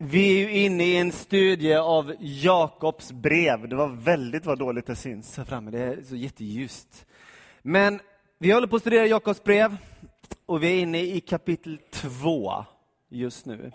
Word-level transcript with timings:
Vi 0.00 0.42
är 0.42 0.48
ju 0.48 0.64
inne 0.64 0.84
i 0.84 0.96
en 0.96 1.12
studie 1.12 1.74
av 1.74 2.14
Jakobs 2.20 3.12
brev. 3.12 3.68
Det 3.68 3.76
var 3.76 3.88
väldigt 3.88 4.46
vad 4.46 4.58
dåligt 4.58 4.86
det 4.86 4.96
syns 4.96 5.36
här 5.36 5.44
framme, 5.44 5.70
det 5.70 5.78
är 5.78 6.02
så 6.02 6.16
jätteljust. 6.16 7.06
Men 7.62 8.00
vi 8.38 8.50
håller 8.50 8.66
på 8.66 8.76
att 8.76 8.82
studera 8.82 9.06
Jakobs 9.06 9.44
brev 9.44 9.76
och 10.46 10.62
vi 10.62 10.78
är 10.78 10.82
inne 10.82 11.00
i 11.00 11.20
kapitel 11.20 11.78
2 11.90 12.64
just 13.08 13.46
nu. 13.46 13.72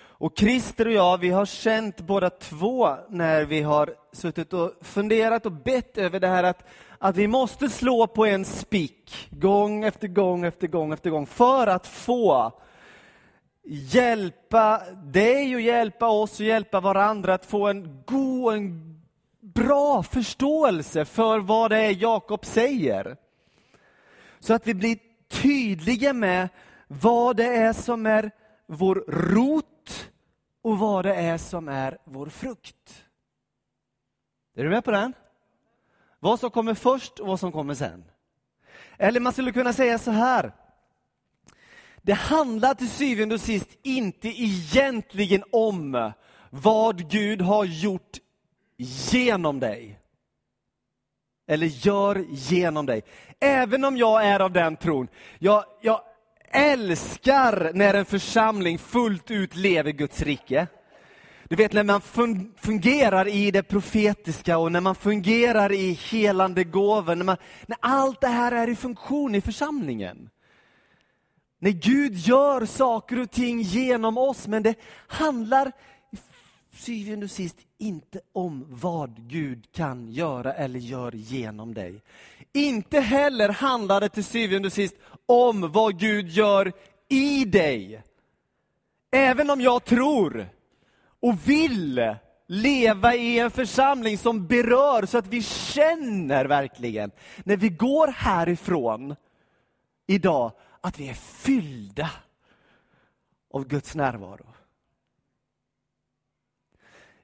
Och 0.00 0.38
Christer 0.38 0.86
och 0.86 0.92
jag, 0.92 1.18
vi 1.18 1.30
har 1.30 1.46
känt 1.46 2.00
båda 2.00 2.30
två 2.30 2.96
när 3.08 3.44
vi 3.44 3.62
har 3.62 3.94
suttit 4.12 4.52
och 4.52 4.72
funderat 4.80 5.46
och 5.46 5.52
bett 5.52 5.98
över 5.98 6.20
det 6.20 6.28
här 6.28 6.44
att, 6.44 6.64
att 6.98 7.16
vi 7.16 7.28
måste 7.28 7.68
slå 7.68 8.06
på 8.06 8.26
en 8.26 8.44
spik 8.44 9.28
gång 9.30 9.84
efter 9.84 10.08
gång 10.08 10.44
efter 10.44 10.66
gång 10.66 10.92
efter 10.92 11.10
gång 11.10 11.26
för 11.26 11.66
att 11.66 11.86
få 11.86 12.52
hjälpa 13.68 14.82
dig 14.94 15.54
och 15.54 15.60
hjälpa 15.60 16.08
oss 16.08 16.40
och 16.40 16.46
hjälpa 16.46 16.80
varandra 16.80 17.34
att 17.34 17.46
få 17.46 17.66
en 17.66 18.02
god, 18.06 18.54
en 18.54 19.00
bra 19.40 20.02
förståelse 20.02 21.04
för 21.04 21.38
vad 21.38 21.70
det 21.70 21.78
är 21.78 22.02
Jakob 22.02 22.44
säger. 22.44 23.16
Så 24.38 24.54
att 24.54 24.66
vi 24.66 24.74
blir 24.74 24.98
tydliga 25.28 26.12
med 26.12 26.48
vad 26.86 27.36
det 27.36 27.46
är 27.46 27.72
som 27.72 28.06
är 28.06 28.30
vår 28.66 29.04
rot 29.08 30.10
och 30.62 30.78
vad 30.78 31.04
det 31.04 31.14
är 31.14 31.38
som 31.38 31.68
är 31.68 31.98
vår 32.04 32.26
frukt. 32.26 33.04
Är 34.56 34.64
du 34.64 34.70
med 34.70 34.84
på 34.84 34.90
den? 34.90 35.12
Vad 36.18 36.40
som 36.40 36.50
kommer 36.50 36.74
först 36.74 37.18
och 37.18 37.26
vad 37.26 37.40
som 37.40 37.52
kommer 37.52 37.74
sen. 37.74 38.04
Eller 38.96 39.20
man 39.20 39.32
skulle 39.32 39.52
kunna 39.52 39.72
säga 39.72 39.98
så 39.98 40.10
här. 40.10 40.52
Det 42.02 42.12
handlar 42.12 42.74
till 42.74 42.90
syvende 42.90 43.34
och 43.34 43.40
sist 43.40 43.68
inte 43.82 44.28
egentligen 44.28 45.44
om 45.52 46.12
vad 46.50 47.10
Gud 47.10 47.40
har 47.40 47.64
gjort 47.64 48.18
genom 49.12 49.60
dig. 49.60 49.98
Eller 51.48 51.66
gör 51.66 52.24
genom 52.30 52.86
dig. 52.86 53.02
Även 53.40 53.84
om 53.84 53.96
jag 53.96 54.26
är 54.26 54.40
av 54.40 54.52
den 54.52 54.76
tron, 54.76 55.08
jag, 55.38 55.64
jag 55.82 56.00
älskar 56.50 57.70
när 57.74 57.94
en 57.94 58.04
församling 58.04 58.78
fullt 58.78 59.30
ut 59.30 59.56
lever 59.56 59.90
Guds 59.90 60.22
rike. 60.22 60.66
Du 61.48 61.56
vet 61.56 61.72
när 61.72 61.84
man 61.84 62.00
fungerar 62.56 63.28
i 63.28 63.50
det 63.50 63.62
profetiska 63.62 64.58
och 64.58 64.72
när 64.72 64.80
man 64.80 64.94
fungerar 64.94 65.72
i 65.72 65.92
helande 65.92 66.64
gåvor, 66.64 67.14
när, 67.14 67.24
när 67.66 67.78
allt 67.80 68.20
det 68.20 68.28
här 68.28 68.52
är 68.52 68.68
i 68.68 68.76
funktion 68.76 69.34
i 69.34 69.40
församlingen. 69.40 70.30
När 71.58 71.70
Gud 71.70 72.14
gör 72.14 72.66
saker 72.66 73.20
och 73.20 73.30
ting 73.30 73.60
genom 73.60 74.18
oss, 74.18 74.46
men 74.46 74.62
det 74.62 74.74
handlar 75.06 75.72
syvende 76.72 77.24
och 77.24 77.30
sist 77.30 77.56
inte 77.78 78.20
om 78.32 78.66
vad 78.68 79.28
Gud 79.28 79.72
kan 79.72 80.08
göra 80.08 80.52
eller 80.52 80.80
gör 80.80 81.12
genom 81.12 81.74
dig. 81.74 82.02
Inte 82.52 83.00
heller 83.00 83.48
handlar 83.48 84.00
det 84.00 84.08
till 84.08 84.24
syvende 84.24 84.66
och 84.66 84.72
sist 84.72 84.96
om 85.26 85.72
vad 85.72 85.98
Gud 85.98 86.28
gör 86.28 86.72
i 87.08 87.44
dig. 87.44 88.02
Även 89.10 89.50
om 89.50 89.60
jag 89.60 89.84
tror 89.84 90.48
och 91.20 91.48
vill 91.48 92.14
leva 92.46 93.14
i 93.14 93.38
en 93.38 93.50
församling 93.50 94.18
som 94.18 94.46
berör 94.46 95.06
så 95.06 95.18
att 95.18 95.26
vi 95.26 95.42
känner 95.42 96.44
verkligen, 96.44 97.10
när 97.44 97.56
vi 97.56 97.68
går 97.68 98.06
härifrån 98.06 99.16
idag, 100.06 100.52
att 100.80 100.98
vi 100.98 101.08
är 101.08 101.14
fyllda 101.14 102.10
av 103.54 103.68
Guds 103.68 103.94
närvaro. 103.94 104.46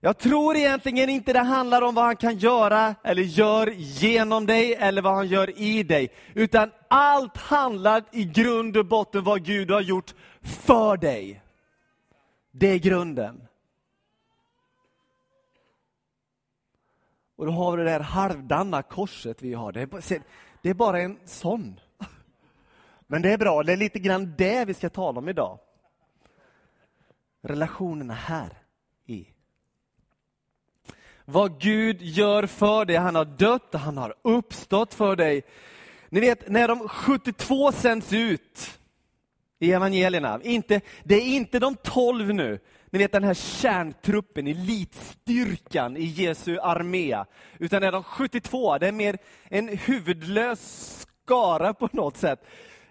Jag 0.04 0.18
tror 0.18 0.56
egentligen 0.56 1.08
inte 1.08 1.32
det 1.32 1.38
handlar 1.38 1.82
om 1.82 1.94
vad 1.94 2.04
han 2.04 2.16
kan 2.16 2.38
göra 2.38 2.94
eller 3.02 3.22
gör 3.22 3.66
genom 3.76 4.46
dig 4.46 4.74
eller 4.74 5.02
vad 5.02 5.14
han 5.14 5.26
gör 5.26 5.58
i 5.58 5.82
dig. 5.82 6.08
Utan 6.34 6.70
allt 6.88 7.36
handlar 7.36 8.04
i 8.12 8.24
grund 8.24 8.76
och 8.76 8.86
botten 8.86 9.18
om 9.18 9.24
vad 9.24 9.44
Gud 9.44 9.70
har 9.70 9.80
gjort 9.80 10.14
för 10.42 10.96
dig. 10.96 11.42
Det 12.50 12.66
är 12.66 12.78
grunden. 12.78 13.46
Och 17.36 17.46
då 17.46 17.52
har 17.52 17.76
vi 17.76 17.84
det 17.84 17.90
där 17.90 18.00
halvdana 18.00 18.82
korset 18.82 19.42
vi 19.42 19.54
har. 19.54 19.72
Det 19.72 19.80
är, 19.80 19.86
bara, 19.86 20.02
det 20.62 20.70
är 20.70 20.74
bara 20.74 21.00
en 21.00 21.18
sån. 21.24 21.80
Men 23.06 23.22
det 23.22 23.32
är 23.32 23.38
bra, 23.38 23.62
det 23.62 23.72
är 23.72 23.76
lite 23.76 23.98
grann 23.98 24.34
det 24.38 24.64
vi 24.64 24.74
ska 24.74 24.90
tala 24.90 25.18
om 25.18 25.28
idag. 25.28 25.58
Relationerna 27.42 28.14
här 28.14 28.58
i. 29.06 29.26
Vad 31.24 31.60
Gud 31.60 32.02
gör 32.02 32.46
för 32.46 32.84
dig, 32.84 32.96
han 32.96 33.14
har 33.14 33.24
dött 33.24 33.74
och 33.74 33.80
han 33.80 33.98
har 33.98 34.14
uppstått 34.22 34.94
för 34.94 35.16
dig. 35.16 35.42
Ni 36.08 36.20
vet, 36.20 36.48
när 36.48 36.68
de 36.68 36.88
72 36.88 37.72
sänds 37.72 38.12
ut 38.12 38.78
i 39.58 39.72
evangelierna, 39.72 40.40
inte, 40.42 40.80
det 41.04 41.14
är 41.14 41.36
inte 41.36 41.58
de 41.58 41.76
12 41.76 42.34
nu, 42.34 42.58
ni 42.90 42.98
vet 42.98 43.12
den 43.12 43.24
här 43.24 43.34
kärntruppen, 43.34 44.46
elitstyrkan 44.46 45.96
i 45.96 46.04
Jesu 46.04 46.58
armé, 46.58 47.24
utan 47.58 47.80
det 47.80 47.86
är 47.86 47.92
de 47.92 48.02
72, 48.02 48.78
det 48.78 48.88
är 48.88 48.92
mer 48.92 49.18
en 49.44 49.68
huvudlös 49.68 51.06
skara 51.24 51.74
på 51.74 51.88
något 51.92 52.16
sätt. 52.16 52.44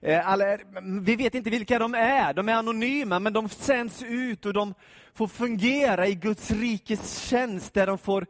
Eh, 0.05 0.29
alla, 0.29 0.57
vi 1.01 1.15
vet 1.15 1.35
inte 1.35 1.49
vilka 1.49 1.79
de 1.79 1.95
är, 1.95 2.33
de 2.33 2.49
är 2.49 2.53
anonyma, 2.53 3.19
men 3.19 3.33
de 3.33 3.49
sänds 3.49 4.03
ut 4.03 4.45
och 4.45 4.53
de 4.53 4.73
får 5.13 5.27
fungera 5.27 6.07
i 6.07 6.15
Guds 6.15 6.51
rikes 6.51 7.19
tjänst, 7.19 7.73
där 7.73 7.87
de 7.87 7.97
får 7.97 8.25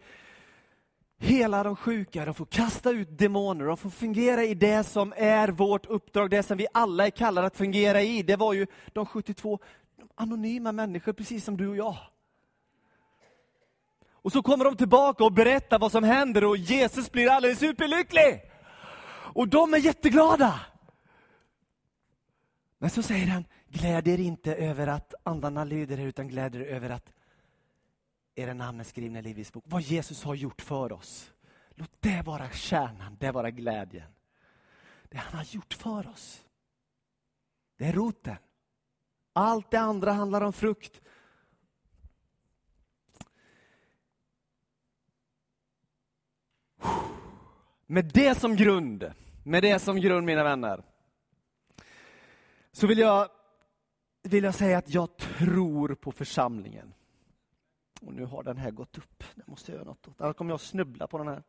hela 1.20 1.64
de 1.64 1.76
sjuka, 1.76 2.26
de 2.26 2.34
får 2.34 2.46
kasta 2.46 2.92
ut 2.92 3.18
demoner, 3.18 3.66
de 3.66 3.78
får 3.78 3.90
fungera 3.90 4.44
i 4.44 4.54
det 4.54 4.84
som 4.84 5.14
är 5.18 5.48
vårt 5.48 5.86
uppdrag, 5.86 6.30
det 6.30 6.44
som 6.44 6.58
vi 6.58 6.68
alla 6.74 7.06
är 7.06 7.10
kallade 7.10 7.48
att 7.48 7.58
fungera 7.58 8.02
i. 8.02 8.24
Det 8.24 8.36
var 8.36 8.54
ju 8.54 8.68
de 8.94 9.06
72 9.06 9.60
anonyma 10.16 10.72
människor, 10.72 11.14
precis 11.14 11.46
som 11.46 11.58
du 11.58 11.68
och 11.68 11.78
jag. 11.78 11.98
Och 14.12 14.32
så 14.32 14.42
kommer 14.42 14.66
de 14.66 14.78
tillbaka 14.78 15.24
och 15.24 15.34
berättar 15.34 15.80
vad 15.80 15.92
som 15.92 16.04
händer 16.04 16.44
och 16.44 16.58
Jesus 16.58 17.12
blir 17.12 17.30
alldeles 17.30 17.60
superlycklig. 17.60 18.42
Och 19.34 19.48
de 19.48 19.74
är 19.74 19.78
jätteglada. 19.78 20.60
Men 22.84 22.90
så 22.90 23.04
säger 23.04 23.28
han, 23.28 23.46
gläd 23.68 24.08
er 24.08 24.18
inte 24.18 24.56
över 24.56 24.88
att 24.88 25.14
andarna 25.24 25.64
lyder 25.64 26.00
er, 26.00 26.06
utan 26.06 26.28
gläd 26.28 26.56
er 26.56 26.62
över 26.62 26.90
att 26.90 27.14
era 28.36 28.54
namn 28.54 28.80
är 28.80 28.84
skrivna 28.84 29.20
i 29.20 29.22
Livets 29.22 29.54
bok. 29.54 29.64
Vad 29.68 29.82
Jesus 29.82 30.24
har 30.24 30.36
gjort 30.36 30.62
för 30.62 30.92
oss. 30.92 31.34
Låt 31.70 31.92
det 32.00 32.22
vara 32.26 32.50
kärnan, 32.50 33.18
det 33.20 33.32
vara 33.32 33.52
glädjen. 33.52 34.12
Det 35.10 35.18
han 35.18 35.38
har 35.38 35.46
gjort 35.46 35.74
för 35.74 36.10
oss. 36.10 36.46
Det 37.78 37.86
är 37.86 37.94
roten. 37.94 38.36
Allt 39.34 39.72
det 39.72 39.80
andra 39.80 40.12
handlar 40.12 40.42
om 40.42 40.54
frukt. 40.54 41.02
Med 47.86 48.06
det 48.14 48.40
som 48.40 48.56
grund, 48.56 49.14
med 49.44 49.64
det 49.64 49.80
som 49.80 50.02
grund 50.02 50.26
mina 50.26 50.44
vänner, 50.44 50.84
så 52.74 52.88
vill 52.88 52.98
jag, 52.98 53.30
vill 54.24 54.44
jag 54.44 54.56
säga 54.56 54.78
att 54.78 54.90
jag 54.90 55.18
tror 55.18 55.96
på 55.96 56.12
församlingen. 56.12 56.94
Och 58.02 58.14
nu 58.14 58.26
har 58.26 58.44
den 58.44 58.58
här 58.58 58.72
gått 58.72 58.98
upp. 58.98 59.24
Det 59.36 59.48
måste 59.48 59.72
jag 59.72 59.78
göra 59.78 59.88
något 59.88 60.08
åt. 60.08 60.22
Annars 60.22 60.36
kommer 60.36 60.52
jag 60.52 60.62
snubbla 60.62 61.08
på 61.08 61.18
den 61.18 61.28
här. 61.28 61.44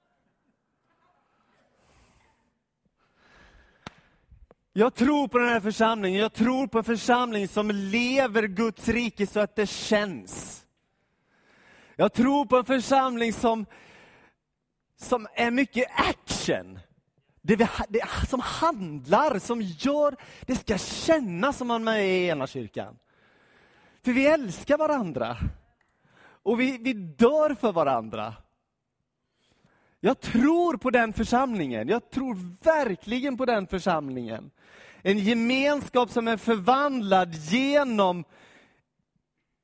Jag 4.72 4.94
tror 4.94 5.28
på 5.28 5.38
den 5.38 5.48
här 5.48 5.60
församlingen. 5.60 6.20
Jag 6.20 6.32
tror 6.32 6.66
på 6.66 6.78
en 6.78 6.84
församling 6.84 7.48
som 7.48 7.70
lever 7.70 8.42
Guds 8.42 8.88
rike 8.88 9.26
så 9.26 9.40
att 9.40 9.56
det 9.56 9.66
känns. 9.66 10.66
Jag 11.96 12.12
tror 12.12 12.46
på 12.46 12.56
en 12.56 12.64
församling 12.64 13.32
som, 13.32 13.66
som 14.96 15.26
är 15.34 15.50
mycket 15.50 15.86
action. 15.90 16.78
Det, 17.46 17.56
vi, 17.56 17.66
det 17.88 18.28
som 18.28 18.40
handlar, 18.40 19.38
som 19.38 19.62
gör, 19.62 20.16
det 20.46 20.56
ska 20.56 20.78
kännas 20.78 21.56
som 21.56 21.68
man 21.68 21.80
är 21.80 21.84
med 21.84 22.08
i 22.08 22.26
ena 22.26 22.46
kyrkan. 22.46 22.98
För 24.04 24.12
vi 24.12 24.26
älskar 24.26 24.78
varandra. 24.78 25.36
Och 26.42 26.60
vi, 26.60 26.78
vi 26.78 26.92
dör 26.92 27.54
för 27.54 27.72
varandra. 27.72 28.34
Jag 30.00 30.20
tror 30.20 30.76
på 30.76 30.90
den 30.90 31.12
församlingen. 31.12 31.88
Jag 31.88 32.10
tror 32.10 32.62
verkligen 32.64 33.36
på 33.36 33.44
den 33.44 33.66
församlingen. 33.66 34.50
En 35.02 35.18
gemenskap 35.18 36.10
som 36.10 36.28
är 36.28 36.36
förvandlad 36.36 37.34
genom 37.34 38.24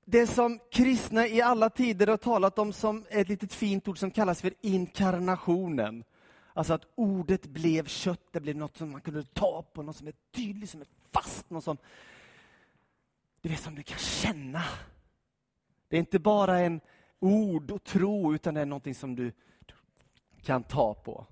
det 0.05 0.27
som 0.27 0.59
kristna 0.73 1.27
i 1.27 1.43
alla 1.43 1.71
tider 1.71 2.07
har 2.07 2.17
talat 2.17 2.59
om 2.59 2.73
som 2.73 3.05
ett 3.11 3.29
litet 3.29 3.55
fint 3.55 3.89
ord 3.89 3.99
som 3.99 4.11
kallas 4.11 4.41
för 4.41 4.53
inkarnationen. 4.61 6.05
Alltså 6.61 6.75
att 6.75 6.87
ordet 6.95 7.47
blev 7.47 7.87
kött, 7.87 8.21
det 8.33 8.41
blev 8.41 8.57
något 8.57 8.77
som 8.77 8.91
man 8.91 9.01
kunde 9.01 9.25
ta 9.25 9.63
på, 9.73 9.83
något 9.83 9.97
som 9.97 10.07
är 10.07 10.15
tydligt, 10.33 10.71
som 10.71 10.81
är 10.81 10.87
fast, 11.13 11.51
något 11.51 11.65
som, 11.65 11.77
du 13.41 13.49
vet, 13.49 13.61
som 13.61 13.75
du 13.75 13.83
kan 13.83 13.99
känna. 13.99 14.63
Det 15.89 15.97
är 15.97 16.01
inte 16.01 16.19
bara 16.19 16.59
en 16.59 16.81
ord 17.19 17.71
och 17.71 17.85
tro, 17.85 18.35
utan 18.35 18.55
det 18.55 18.61
är 18.61 18.67
någonting 18.67 18.95
som 18.95 19.17
du 19.17 19.33
kan 20.43 20.63
ta 20.63 20.95
på. 20.95 21.27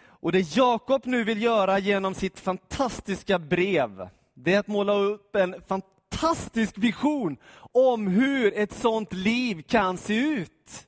Och 0.00 0.32
det 0.32 0.56
Jakob 0.56 1.02
nu 1.04 1.24
vill 1.24 1.42
göra 1.42 1.78
genom 1.78 2.14
sitt 2.14 2.40
fantastiska 2.40 3.38
brev, 3.38 4.08
det 4.34 4.54
är 4.54 4.58
att 4.58 4.68
måla 4.68 4.92
upp 4.92 5.36
en 5.36 5.62
fantastisk 5.66 6.78
vision 6.78 7.36
om 7.72 8.06
hur 8.06 8.52
ett 8.56 8.72
sånt 8.72 9.12
liv 9.12 9.62
kan 9.62 9.96
se 9.96 10.14
ut. 10.14 10.86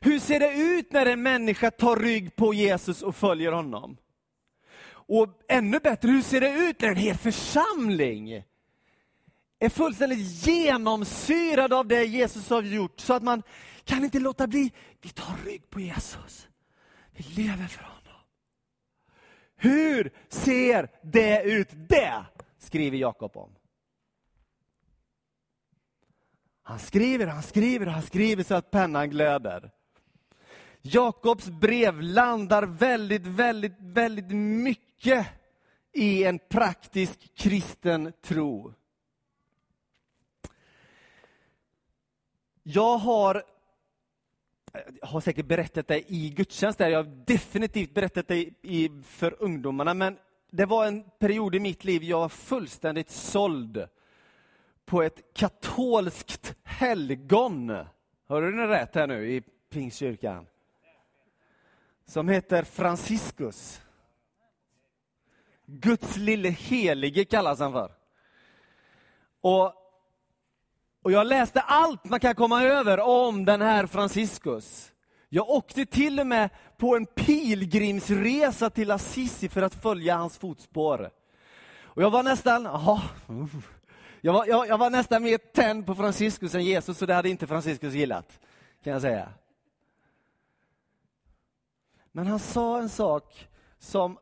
Hur 0.00 0.18
ser 0.18 0.40
det 0.40 0.52
ut 0.52 0.92
när 0.92 1.06
en 1.06 1.22
människa 1.22 1.70
tar 1.70 1.96
rygg 1.96 2.36
på 2.36 2.54
Jesus 2.54 3.02
och 3.02 3.16
följer 3.16 3.52
honom? 3.52 3.96
Och 4.92 5.28
ännu 5.48 5.78
bättre, 5.78 6.08
hur 6.08 6.22
ser 6.22 6.40
det 6.40 6.52
ut 6.52 6.80
när 6.80 6.88
en 6.88 6.96
hel 6.96 7.16
församling 7.16 8.44
är 9.58 9.68
fullständigt 9.68 10.46
genomsyrad 10.46 11.72
av 11.72 11.86
det 11.86 12.04
Jesus 12.04 12.50
har 12.50 12.62
gjort, 12.62 13.00
så 13.00 13.14
att 13.14 13.22
man 13.22 13.42
kan 13.84 14.04
inte 14.04 14.18
låta 14.18 14.46
bli. 14.46 14.72
Vi 15.02 15.08
tar 15.08 15.34
rygg 15.44 15.70
på 15.70 15.80
Jesus. 15.80 16.48
Vi 17.10 17.22
lever 17.22 17.66
för 17.66 17.82
honom. 17.82 18.00
Hur 19.56 20.12
ser 20.28 20.88
det 21.02 21.42
ut? 21.42 21.68
Det 21.72 22.24
skriver 22.58 22.98
Jakob 22.98 23.36
om. 23.36 23.56
Han 26.62 26.78
skriver, 26.78 27.26
han 27.26 27.42
skriver, 27.42 27.86
han 27.86 28.02
skriver 28.02 28.44
så 28.44 28.54
att 28.54 28.70
pennan 28.70 29.10
glöder. 29.10 29.70
Jakobs 30.82 31.50
brev 31.50 32.02
landar 32.02 32.62
väldigt, 32.62 33.26
väldigt, 33.26 33.76
väldigt 33.78 34.30
mycket 34.64 35.26
i 35.92 36.24
en 36.24 36.38
praktisk 36.38 37.34
kristen 37.34 38.12
tro. 38.22 38.74
Jag 42.62 42.98
har, 42.98 43.42
jag 45.00 45.08
har 45.08 45.20
säkert 45.20 45.46
berättat 45.46 45.88
det 45.88 46.12
i 46.12 46.30
gudstjänst, 46.30 46.78
där. 46.78 46.90
jag 46.90 46.98
har 46.98 47.24
definitivt 47.26 47.94
berättat 47.94 48.28
det 48.28 48.36
i, 48.62 49.02
för 49.04 49.36
ungdomarna, 49.42 49.94
men 49.94 50.18
det 50.50 50.66
var 50.66 50.86
en 50.86 51.04
period 51.18 51.54
i 51.54 51.60
mitt 51.60 51.84
liv 51.84 52.04
jag 52.04 52.20
var 52.20 52.28
fullständigt 52.28 53.10
såld 53.10 53.88
på 54.84 55.02
ett 55.02 55.34
katolskt 55.34 56.54
helgon. 56.64 57.76
Hörde 58.26 58.50
ni 58.50 58.66
rätt 58.66 58.94
här 58.94 59.06
nu 59.06 59.32
i 59.32 59.42
Pingstkyrkan? 59.70 60.46
Som 62.10 62.28
heter 62.28 62.62
Franciscus. 62.62 63.80
Guds 65.66 66.16
lille 66.16 66.48
helige 66.48 67.24
kallas 67.24 67.58
han 67.58 67.72
för. 67.72 67.92
Och 69.40 69.74
och 71.02 71.12
jag 71.12 71.26
läste 71.26 71.60
allt 71.60 72.04
man 72.04 72.20
kan 72.20 72.34
komma 72.34 72.62
över 72.62 73.00
om 73.00 73.44
den 73.44 73.60
här 73.60 73.86
Franciscus. 73.86 74.92
Jag 75.28 75.50
åkte 75.50 75.86
till 75.86 76.20
och 76.20 76.26
med 76.26 76.50
på 76.76 76.96
en 76.96 77.06
pilgrimsresa 77.06 78.70
till 78.70 78.90
Assisi 78.90 79.48
för 79.48 79.62
att 79.62 79.74
följa 79.74 80.16
hans 80.16 80.38
fotspår. 80.38 81.10
Och 81.82 82.02
jag 82.02 82.10
var 82.10 82.22
nästan, 82.22 82.66
aha, 82.66 83.02
jag 84.20 84.32
var, 84.32 84.46
jag, 84.46 84.68
jag 84.68 84.78
var 84.78 84.90
nästan 84.90 85.22
mer 85.22 85.38
tänd 85.38 85.86
på 85.86 85.94
Franciscus 85.94 86.54
än 86.54 86.64
Jesus, 86.64 86.98
så 86.98 87.06
det 87.06 87.14
hade 87.14 87.28
inte 87.28 87.46
Franciscus 87.46 87.94
gillat, 87.94 88.38
kan 88.84 88.92
jag 88.92 89.02
säga. 89.02 89.32
Men 92.12 92.26
han 92.26 92.38
sa 92.38 92.78
en 92.78 92.88
sak 92.88 93.48
som 93.78 94.18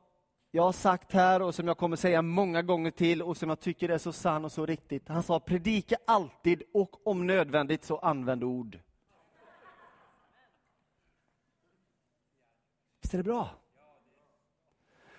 jag 0.50 0.62
har 0.62 0.73
sagt 0.73 1.12
här 1.12 1.43
och 1.43 1.55
som 1.55 1.67
jag 1.67 1.79
kommer 1.79 1.96
säga 1.96 2.23
många 2.23 2.62
gånger 2.62 2.90
till 2.90 3.23
och 3.23 3.37
som 3.37 3.49
jag 3.49 3.61
tycker 3.61 3.88
är 3.88 3.99
så 3.99 4.12
sann 4.12 4.44
och 4.44 4.52
så 4.52 4.67
riktigt. 4.67 5.08
Han 5.08 5.23
sa 5.23 5.40
predika 5.40 5.96
alltid 6.06 6.62
och 6.73 7.06
om 7.06 7.26
nödvändigt 7.26 7.85
så 7.85 7.99
använd 7.99 8.44
ord. 8.44 8.79
Visst 13.00 13.14
är 13.14 13.19
det 13.19 13.25
bra? 13.25 13.50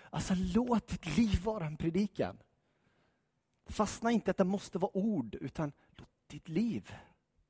Alltså 0.09 0.33
låt 0.37 0.87
ditt 0.87 1.17
liv 1.17 1.43
vara 1.43 1.65
en 1.65 1.77
predikan. 1.77 2.37
Fastna 3.65 4.11
inte 4.11 4.31
att 4.31 4.37
det 4.37 4.43
måste 4.43 4.77
vara 4.77 4.97
ord, 4.97 5.35
utan 5.35 5.71
låt 5.97 6.09
ditt 6.27 6.49
liv 6.49 6.95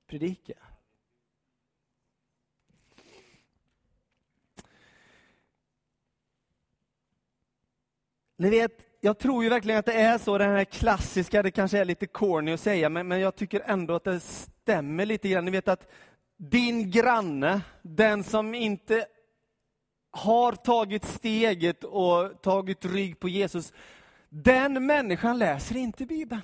predika. 0.08 0.54
Ni 8.40 8.50
vet, 8.50 8.86
jag 9.02 9.20
tror 9.20 9.44
ju 9.44 9.50
verkligen 9.50 9.80
att 9.80 9.86
det 9.86 10.02
är 10.02 10.18
så, 10.18 10.38
den 10.38 10.50
här 10.52 10.64
klassiska, 10.66 11.44
det 11.44 11.52
kanske 11.52 11.80
är 11.80 11.86
lite 11.86 12.08
corny 12.08 12.52
att 12.52 12.60
säga, 12.60 12.90
men, 12.90 13.08
men 13.08 13.20
jag 13.20 13.36
tycker 13.36 13.62
ändå 13.66 13.96
att 13.96 14.04
det 14.04 14.20
stämmer 14.20 15.06
lite 15.06 15.30
grann. 15.30 15.46
Ni 15.46 15.52
vet 15.52 15.68
att 15.68 15.88
din 16.38 16.92
granne, 16.92 17.62
den 17.82 18.24
som 18.24 18.56
inte 18.56 19.06
har 20.12 20.52
tagit 20.52 21.06
steget 21.06 21.84
och 21.84 22.42
tagit 22.42 22.86
rygg 22.86 23.20
på 23.20 23.30
Jesus, 23.30 23.74
den 24.30 24.86
människan 24.86 25.38
läser 25.38 25.78
inte 25.78 26.06
Bibeln. 26.06 26.42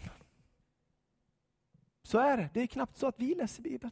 Så 2.03 2.19
är 2.19 2.38
det. 2.38 2.50
Det 2.53 2.62
är 2.62 2.68
knappt 2.68 2.98
så 2.98 3.07
att 3.07 3.19
vi 3.19 3.36
läser 3.36 3.62
Bibeln. 3.62 3.91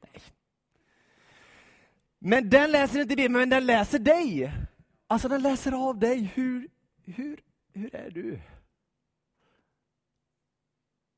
Nej. 0.00 0.22
Men 2.18 2.50
den 2.50 2.70
läser 2.70 3.00
inte 3.00 3.16
Bibeln, 3.16 3.32
men 3.32 3.50
den 3.50 3.66
läser 3.66 3.98
dig. 3.98 4.52
Alltså 5.10 5.28
den 5.28 5.42
läser 5.42 5.88
av 5.88 5.98
dig. 5.98 6.22
Hur, 6.34 6.68
hur, 7.04 7.40
hur 7.72 7.94
är 7.94 8.10
du? 8.10 8.40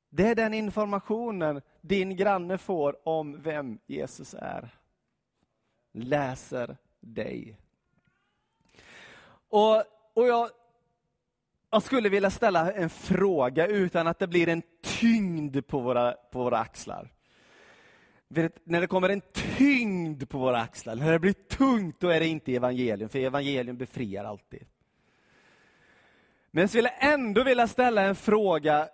Det 0.09 0.27
är 0.27 0.35
den 0.35 0.55
informationen 0.55 1.63
din 1.81 2.17
granne 2.17 2.59
får 2.59 3.09
om 3.09 3.43
vem 3.43 3.79
Jesus 3.87 4.35
är. 4.39 4.69
Läser 5.93 6.77
dig. 7.01 7.57
Och, 9.49 9.77
och 10.15 10.27
jag, 10.27 10.51
jag 11.71 11.83
skulle 11.83 12.09
vilja 12.09 12.31
ställa 12.31 12.73
en 12.73 12.91
fråga 12.91 13.67
utan 13.67 14.07
att 14.07 14.19
det 14.19 14.27
blir 14.27 14.49
en 14.49 14.63
tyngd 14.83 15.67
på 15.67 15.81
våra, 15.81 16.13
på 16.13 16.43
våra 16.43 16.59
axlar 16.59 17.13
när 18.65 18.81
det 18.81 18.87
kommer 18.87 19.09
en 19.09 19.23
tyngd 19.33 20.29
på 20.29 20.39
våra 20.39 20.61
axlar, 20.61 20.95
när 20.95 21.13
det 21.13 21.19
blir 21.19 21.33
tungt, 21.33 22.01
då 22.01 22.09
är 22.09 22.21
det 22.21 22.27
inte 22.27 22.55
evangelium, 22.55 23.09
för 23.09 23.19
evangelium 23.19 23.77
befriar 23.77 24.25
alltid. 24.25 24.67
Men 26.51 26.61
jag 26.61 26.71
skulle 26.71 26.89
ändå 26.89 27.45
vilja 27.45 27.69
ställa 27.69 28.03
en 28.03 28.17
fråga 28.17 28.89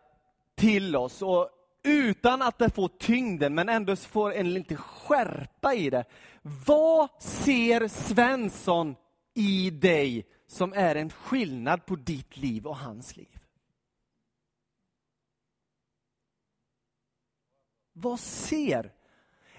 till 0.56 0.96
oss, 0.96 1.22
och 1.22 1.50
utan 1.82 2.42
att 2.42 2.58
det 2.58 2.70
får 2.70 2.88
tyngden, 2.88 3.54
men 3.54 3.68
ändå 3.68 3.96
får 3.96 4.32
en 4.32 4.54
lite 4.54 4.76
skärpa 4.76 5.74
i 5.74 5.90
det. 5.90 6.04
Vad 6.42 7.22
ser 7.22 7.88
Svensson 7.88 8.96
i 9.34 9.70
dig 9.70 10.26
som 10.46 10.72
är 10.72 10.94
en 10.94 11.10
skillnad 11.10 11.86
på 11.86 11.96
ditt 11.96 12.36
liv 12.36 12.66
och 12.66 12.76
hans 12.76 13.16
liv? 13.16 13.38
Vad 17.92 18.20
ser 18.20 18.92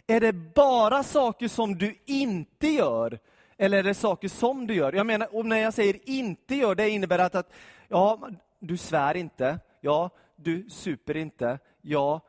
är 0.09 0.19
det 0.19 0.33
bara 0.33 1.03
saker 1.03 1.47
som 1.47 1.77
du 1.77 1.99
inte 2.05 2.67
gör? 2.67 3.19
Eller 3.57 3.77
är 3.77 3.83
det 3.83 3.93
saker 3.93 4.27
som 4.27 4.67
du 4.67 4.73
gör? 4.73 4.93
Jag 4.93 5.05
menar, 5.05 5.35
och 5.35 5.45
när 5.45 5.57
jag 5.57 5.73
säger 5.73 6.09
inte 6.09 6.55
gör, 6.55 6.75
det 6.75 6.89
innebär 6.89 7.19
att, 7.19 7.35
att 7.35 7.53
ja, 7.87 8.29
du 8.59 8.77
svär 8.77 9.17
inte, 9.17 9.59
ja, 9.81 10.09
du 10.35 10.69
super 10.69 11.17
inte, 11.17 11.59
ja, 11.81 12.21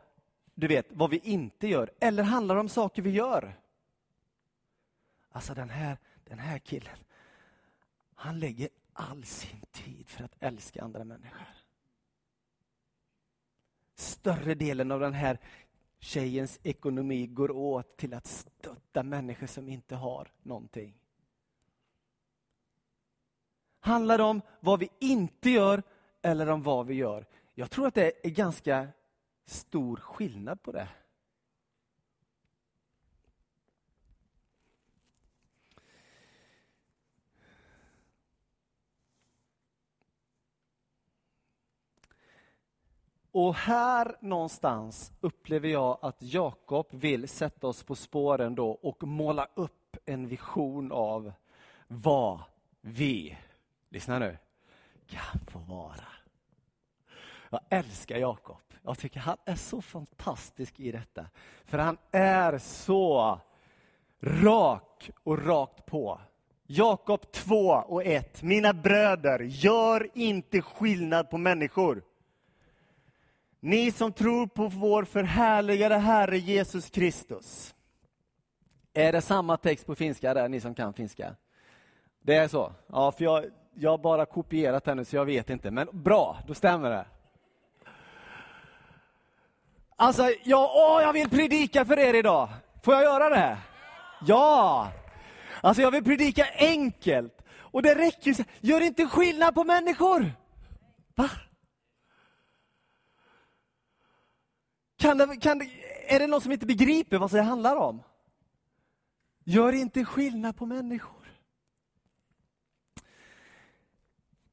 du 0.55 0.67
vet 0.67 0.87
vad 0.91 1.11
vi 1.11 1.19
inte 1.19 1.69
gör. 1.69 1.91
Eller 2.01 2.23
handlar 2.23 2.55
det 2.55 2.61
om 2.61 2.69
saker 2.69 3.03
vi 3.03 3.11
gör? 3.11 3.59
Alltså 5.33 5.55
den 5.55 5.71
här, 5.71 5.99
den 6.25 6.39
här 6.39 6.59
killen, 6.59 6.99
han 8.15 8.41
lägger 8.41 8.69
all 8.93 9.25
sin 9.25 9.61
tid 9.73 10.09
för 10.09 10.25
att 10.25 10.35
älska 10.41 10.83
andra 10.83 11.05
människor. 11.05 11.49
Större 13.95 14.55
delen 14.55 14.93
av 14.93 15.01
den 15.01 15.15
här 15.15 15.39
tjejens 16.01 16.61
ekonomi 16.63 17.27
går 17.27 17.51
åt 17.51 17.97
till 17.97 18.15
att 18.15 18.27
stötta 18.27 19.03
människor 19.03 19.47
som 19.47 19.69
inte 19.69 19.97
har 19.97 20.33
någonting. 20.43 20.95
Handlar 23.81 24.19
det 24.19 24.25
om 24.25 24.43
vad 24.61 24.81
vi 24.81 24.89
inte 24.99 25.51
gör 25.51 25.83
eller 26.23 26.49
om 26.49 26.63
vad 26.63 26.87
vi 26.87 26.95
gör? 26.95 27.27
Jag 27.55 27.71
tror 27.71 27.87
att 27.87 27.95
det 27.95 28.27
är 28.27 28.31
ganska 28.31 28.89
stor 29.47 29.97
skillnad 29.97 30.63
på 30.63 30.73
det. 30.73 30.89
Och 43.33 43.55
här 43.55 44.17
någonstans 44.21 45.13
upplever 45.21 45.69
jag 45.69 45.99
att 46.03 46.17
Jakob 46.19 46.87
vill 46.91 47.29
sätta 47.29 47.67
oss 47.67 47.83
på 47.83 47.95
spåren 47.95 48.55
då 48.55 48.71
och 48.71 49.03
måla 49.03 49.49
upp 49.55 49.97
en 50.05 50.29
vision 50.29 50.93
av 50.93 51.33
vad 51.87 52.41
vi, 52.81 53.37
lyssna 53.89 54.19
nu, 54.19 54.39
kan 55.07 55.41
få 55.49 55.59
vara. 55.59 56.05
Jag 57.51 57.61
älskar 57.69 58.19
Jakob. 58.19 58.57
Jag 58.83 58.99
tycker 58.99 59.21
han 59.21 59.37
är 59.45 59.55
så 59.55 59.83
fantastisk 59.83 60.81
i 60.81 60.93
detta. 60.93 61.27
För 61.65 61.79
han 61.79 61.97
är 62.11 62.59
så 62.59 63.39
rak 64.21 65.11
och 65.23 65.47
rakt 65.47 65.87
på. 65.87 66.21
Jakob 66.67 67.33
2 67.33 67.57
och 67.69 68.05
1. 68.05 68.43
Mina 68.43 68.73
bröder, 68.73 69.41
gör 69.41 70.09
inte 70.15 70.63
skillnad 70.63 71.31
på 71.31 71.39
människor. 71.39 72.03
Ni 73.61 73.93
som 73.93 74.13
tror 74.13 74.47
på 74.47 74.67
vår 74.67 75.05
förhärligade 75.05 75.97
Herre 75.97 76.39
Jesus 76.39 76.91
Kristus. 76.91 77.75
Är 78.95 79.13
det 79.13 79.21
samma 79.21 79.57
text 79.57 79.87
på 79.87 79.95
finska 79.95 80.35
där, 80.35 80.49
ni 80.49 80.61
som 80.61 80.75
kan 80.75 80.93
finska? 80.95 81.37
Det 82.23 82.35
är 82.35 82.49
så? 82.49 82.73
Ja, 82.87 83.13
för 83.13 83.25
jag, 83.25 83.45
jag 83.75 83.91
har 83.91 83.99
bara 83.99 84.27
kopierat 84.27 84.85
den 84.85 84.97
nu 84.97 85.05
så 85.05 85.17
jag 85.17 85.25
vet 85.25 85.51
inte. 85.51 85.71
Men 85.71 85.89
bra, 85.93 86.39
då 86.47 86.55
stämmer 86.55 86.91
det. 86.91 87.07
Alltså, 89.97 90.23
jag, 90.45 90.71
åh, 90.75 91.03
jag 91.03 91.13
vill 91.13 91.31
predika 91.31 91.85
för 91.85 91.99
er 91.99 92.15
idag. 92.15 92.49
Får 92.83 92.95
jag 92.95 93.03
göra 93.03 93.29
det? 93.29 93.59
Ja! 94.27 94.89
Alltså 95.61 95.83
jag 95.83 95.91
vill 95.91 96.05
predika 96.05 96.47
enkelt. 96.59 97.43
Och 97.59 97.83
det 97.83 97.95
räcker 97.95 98.31
ju. 98.31 98.45
Gör 98.61 98.81
inte 98.81 99.07
skillnad 99.07 99.55
på 99.55 99.65
människor. 99.65 100.33
Va? 101.15 101.31
Kan 105.01 105.19
det, 105.19 105.37
kan 105.37 105.59
det, 105.59 105.71
är 106.07 106.19
det 106.19 106.27
någon 106.27 106.41
som 106.41 106.53
inte 106.53 106.67
begriper 106.67 107.19
vad 107.19 107.31
det 107.31 107.43
handlar 107.43 107.77
om? 107.77 108.03
Gör 109.45 109.73
inte 109.73 110.05
skillnad 110.05 110.57
på 110.57 110.67
människor. 110.67 111.33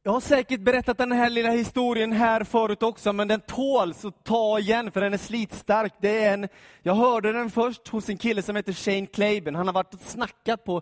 Jag 0.03 0.11
har 0.11 0.19
säkert 0.19 0.59
berättat 0.59 0.97
den 0.97 1.11
här 1.11 1.29
lilla 1.29 1.51
historien 1.51 2.11
här 2.11 2.43
förut 2.43 2.83
också, 2.83 3.13
men 3.13 3.27
den 3.27 3.39
tåls 3.39 4.05
att 4.05 4.23
ta 4.23 4.59
igen, 4.59 4.91
för 4.91 5.01
den 5.01 5.13
är 5.13 5.17
slitstark. 5.17 5.93
Det 6.01 6.23
är 6.23 6.33
en, 6.33 6.47
jag 6.81 6.95
hörde 6.95 7.31
den 7.31 7.49
först 7.49 7.87
hos 7.87 8.09
en 8.09 8.17
kille 8.17 8.41
som 8.41 8.55
heter 8.55 8.73
Shane 8.73 9.05
Claiben. 9.05 9.55
Han 9.55 9.67
har 9.67 9.73
varit 9.73 9.93
och 9.93 9.99
snackat 9.99 10.63
på 10.63 10.81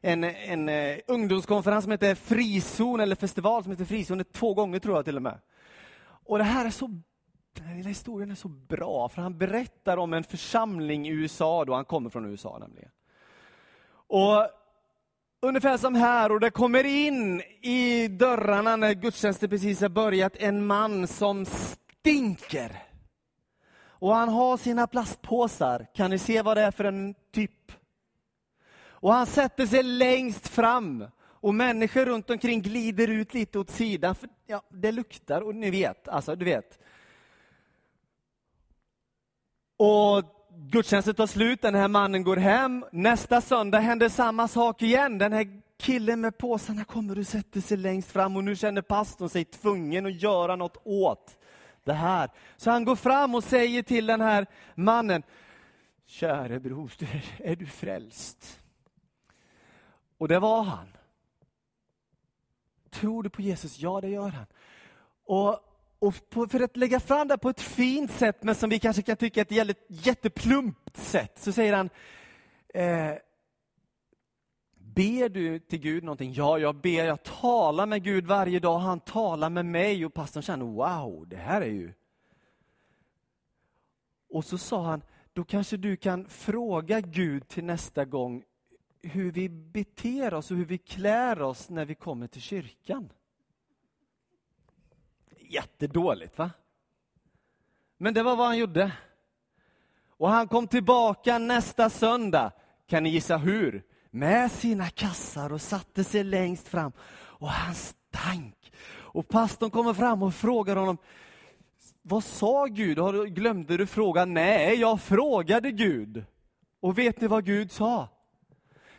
en, 0.00 0.24
en 0.24 0.68
uh, 0.68 0.98
ungdomskonferens 1.06 1.84
som 1.84 1.92
heter 1.92 2.14
Frizon, 2.14 3.00
eller 3.00 3.16
festival 3.16 3.62
som 3.62 3.72
heter 3.72 3.84
Frizon, 3.84 4.24
två 4.32 4.54
gånger 4.54 4.78
tror 4.78 4.96
jag 4.96 5.04
till 5.04 5.16
och 5.16 5.22
med. 5.22 5.38
Och 6.24 6.38
det 6.38 6.44
här 6.44 6.66
är 6.66 6.70
så 6.70 7.00
den 7.56 7.66
här 7.66 7.76
lilla 7.76 7.88
historien 7.88 8.30
är 8.30 8.34
så 8.34 8.48
bra, 8.48 9.08
för 9.08 9.22
han 9.22 9.38
berättar 9.38 9.96
om 9.96 10.12
en 10.12 10.24
församling 10.24 11.08
i 11.08 11.10
USA, 11.10 11.64
då 11.64 11.74
han 11.74 11.84
kommer 11.84 12.10
från 12.10 12.30
USA 12.30 12.58
nämligen. 12.58 12.90
Och 14.08 14.48
ungefär 15.40 15.76
som 15.76 15.94
här, 15.94 16.32
och 16.32 16.40
det 16.40 16.50
kommer 16.50 16.84
in 16.84 17.40
i 17.60 18.08
dörrarna 18.08 18.76
när 18.76 18.92
gudstjänsten 18.92 19.50
precis 19.50 19.80
har 19.80 19.88
börjat, 19.88 20.36
en 20.36 20.66
man 20.66 21.06
som 21.06 21.46
stinker. 21.46 22.82
Och 23.98 24.14
han 24.14 24.28
har 24.28 24.56
sina 24.56 24.86
plastpåsar. 24.86 25.86
Kan 25.94 26.10
ni 26.10 26.18
se 26.18 26.42
vad 26.42 26.56
det 26.56 26.62
är 26.62 26.70
för 26.70 26.84
en 26.84 27.14
typ? 27.32 27.72
Och 28.88 29.12
han 29.12 29.26
sätter 29.26 29.66
sig 29.66 29.82
längst 29.82 30.48
fram. 30.48 31.04
Och 31.18 31.54
människor 31.54 32.04
runt 32.04 32.30
omkring 32.30 32.62
glider 32.62 33.08
ut 33.08 33.34
lite 33.34 33.58
åt 33.58 33.70
sidan, 33.70 34.14
för 34.14 34.28
ja, 34.46 34.62
det 34.68 34.92
luktar, 34.92 35.40
och 35.40 35.54
ni 35.54 35.70
vet, 35.70 36.08
alltså 36.08 36.36
du 36.36 36.44
vet. 36.44 36.78
Och 39.76 40.22
gudstjänsten 40.50 41.14
tar 41.14 41.26
slut, 41.26 41.62
den 41.62 41.74
här 41.74 41.88
mannen 41.88 42.22
går 42.22 42.36
hem. 42.36 42.84
Nästa 42.92 43.40
söndag 43.40 43.78
händer 43.78 44.08
samma 44.08 44.48
sak 44.48 44.82
igen. 44.82 45.18
Den 45.18 45.32
här 45.32 45.62
killen 45.78 46.20
med 46.20 46.38
påsarna 46.38 46.84
kommer 46.84 47.18
och 47.18 47.26
sätter 47.26 47.60
sig 47.60 47.76
längst 47.76 48.12
fram 48.12 48.36
och 48.36 48.44
nu 48.44 48.56
känner 48.56 48.82
pastorn 48.82 49.28
sig 49.28 49.44
tvungen 49.44 50.06
att 50.06 50.22
göra 50.22 50.56
något 50.56 50.76
åt 50.84 51.38
det 51.84 51.92
här. 51.92 52.30
Så 52.56 52.70
han 52.70 52.84
går 52.84 52.96
fram 52.96 53.34
och 53.34 53.44
säger 53.44 53.82
till 53.82 54.06
den 54.06 54.20
här 54.20 54.46
mannen, 54.74 55.22
käre 56.06 56.60
bror, 56.60 56.92
är 57.38 57.56
du 57.56 57.66
frälst? 57.66 58.60
Och 60.18 60.28
det 60.28 60.38
var 60.38 60.62
han. 60.62 60.88
Tror 62.90 63.22
du 63.22 63.30
på 63.30 63.42
Jesus? 63.42 63.78
Ja, 63.78 64.00
det 64.00 64.08
gör 64.08 64.28
han. 64.28 64.46
Och 65.24 65.60
och 66.06 66.30
på, 66.30 66.48
för 66.48 66.60
att 66.60 66.76
lägga 66.76 67.00
fram 67.00 67.28
det 67.28 67.38
på 67.38 67.48
ett 67.48 67.60
fint 67.60 68.10
sätt, 68.10 68.42
men 68.42 68.54
som 68.54 68.70
vi 68.70 68.78
kanske 68.78 69.02
kan 69.02 69.16
tycka 69.16 69.40
är 69.40 69.70
ett 69.70 69.86
jätteplumpt 69.88 70.96
sätt, 70.96 71.38
så 71.38 71.52
säger 71.52 71.72
han 71.72 71.90
eh, 72.74 73.18
Ber 74.74 75.28
du 75.28 75.58
till 75.58 75.78
Gud 75.78 76.04
någonting? 76.04 76.32
Ja, 76.32 76.58
jag 76.58 76.76
ber. 76.76 77.04
Jag 77.04 77.22
talar 77.22 77.86
med 77.86 78.04
Gud 78.04 78.26
varje 78.26 78.60
dag. 78.60 78.78
Han 78.78 79.00
talar 79.00 79.50
med 79.50 79.66
mig 79.66 80.06
och 80.06 80.14
pastorn 80.14 80.42
känner, 80.42 80.64
wow, 80.64 81.28
det 81.28 81.36
här 81.36 81.60
är 81.60 81.66
ju... 81.66 81.92
Och 84.28 84.44
så 84.44 84.58
sa 84.58 84.84
han, 84.84 85.02
då 85.32 85.44
kanske 85.44 85.76
du 85.76 85.96
kan 85.96 86.28
fråga 86.28 87.00
Gud 87.00 87.48
till 87.48 87.64
nästa 87.64 88.04
gång 88.04 88.44
hur 89.02 89.32
vi 89.32 89.48
beter 89.48 90.34
oss 90.34 90.50
och 90.50 90.56
hur 90.56 90.64
vi 90.64 90.78
klär 90.78 91.42
oss 91.42 91.70
när 91.70 91.84
vi 91.84 91.94
kommer 91.94 92.26
till 92.26 92.42
kyrkan 92.42 93.12
jättedåligt 95.48 96.38
va? 96.38 96.50
Men 97.98 98.14
det 98.14 98.22
var 98.22 98.36
vad 98.36 98.46
han 98.46 98.58
gjorde. 98.58 98.92
Och 100.08 100.30
han 100.30 100.48
kom 100.48 100.66
tillbaka 100.66 101.38
nästa 101.38 101.90
söndag, 101.90 102.52
kan 102.86 103.02
ni 103.02 103.10
gissa 103.10 103.36
hur? 103.36 103.82
Med 104.10 104.52
sina 104.52 104.88
kassar 104.88 105.52
och 105.52 105.60
satte 105.60 106.04
sig 106.04 106.24
längst 106.24 106.68
fram. 106.68 106.92
Och 107.12 107.48
han 107.48 107.74
stank. 107.74 108.72
Och 108.88 109.28
pastorn 109.28 109.70
kommer 109.70 109.94
fram 109.94 110.22
och 110.22 110.34
frågar 110.34 110.76
honom, 110.76 110.98
vad 112.02 112.24
sa 112.24 112.66
Gud? 112.66 112.98
Glömde 113.34 113.76
du 113.76 113.86
fråga? 113.86 114.24
Nej, 114.24 114.80
jag 114.80 115.00
frågade 115.00 115.70
Gud. 115.70 116.24
Och 116.80 116.98
vet 116.98 117.20
ni 117.20 117.26
vad 117.26 117.44
Gud 117.44 117.72
sa? 117.72 118.08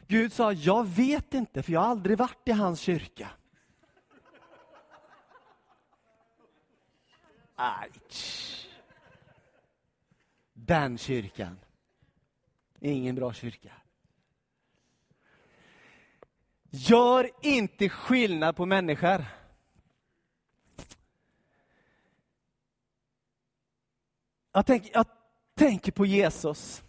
Gud 0.08 0.34
sa, 0.34 0.52
jag 0.54 0.88
vet 0.88 1.34
inte, 1.34 1.64
för 1.64 1.74
jag 1.74 1.80
har 1.80 1.88
aldrig 1.88 2.18
varit 2.18 2.48
i 2.48 2.52
hans 2.52 2.80
kyrka. 2.80 3.28
Aj. 7.60 7.90
Den 10.54 10.98
kyrkan. 10.98 11.60
Ingen 12.80 13.16
bra 13.16 13.34
kyrka. 13.34 13.72
Gör 16.70 17.30
inte 17.42 17.90
skillnad 17.90 18.56
på 18.56 18.66
människor. 18.66 19.26
Jag, 24.52 24.66
tänk, 24.66 24.90
jag 24.94 25.06
tänker 25.56 25.92
på 25.92 26.06
Jesus. 26.06 26.84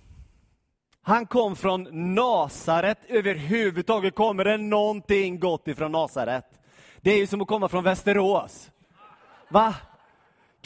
Han 1.02 1.26
kom 1.26 1.56
från 1.56 2.14
Nasaret. 2.14 2.98
Överhuvudtaget 3.08 4.14
kommer 4.14 4.44
det 4.44 4.56
någonting 4.56 5.40
gott 5.40 5.68
ifrån 5.68 5.92
Nasaret. 5.92 6.60
Det 7.00 7.10
är 7.10 7.18
ju 7.18 7.26
som 7.26 7.40
att 7.40 7.48
komma 7.48 7.68
från 7.68 7.84
Västerås. 7.84 8.70
Va? 9.48 9.75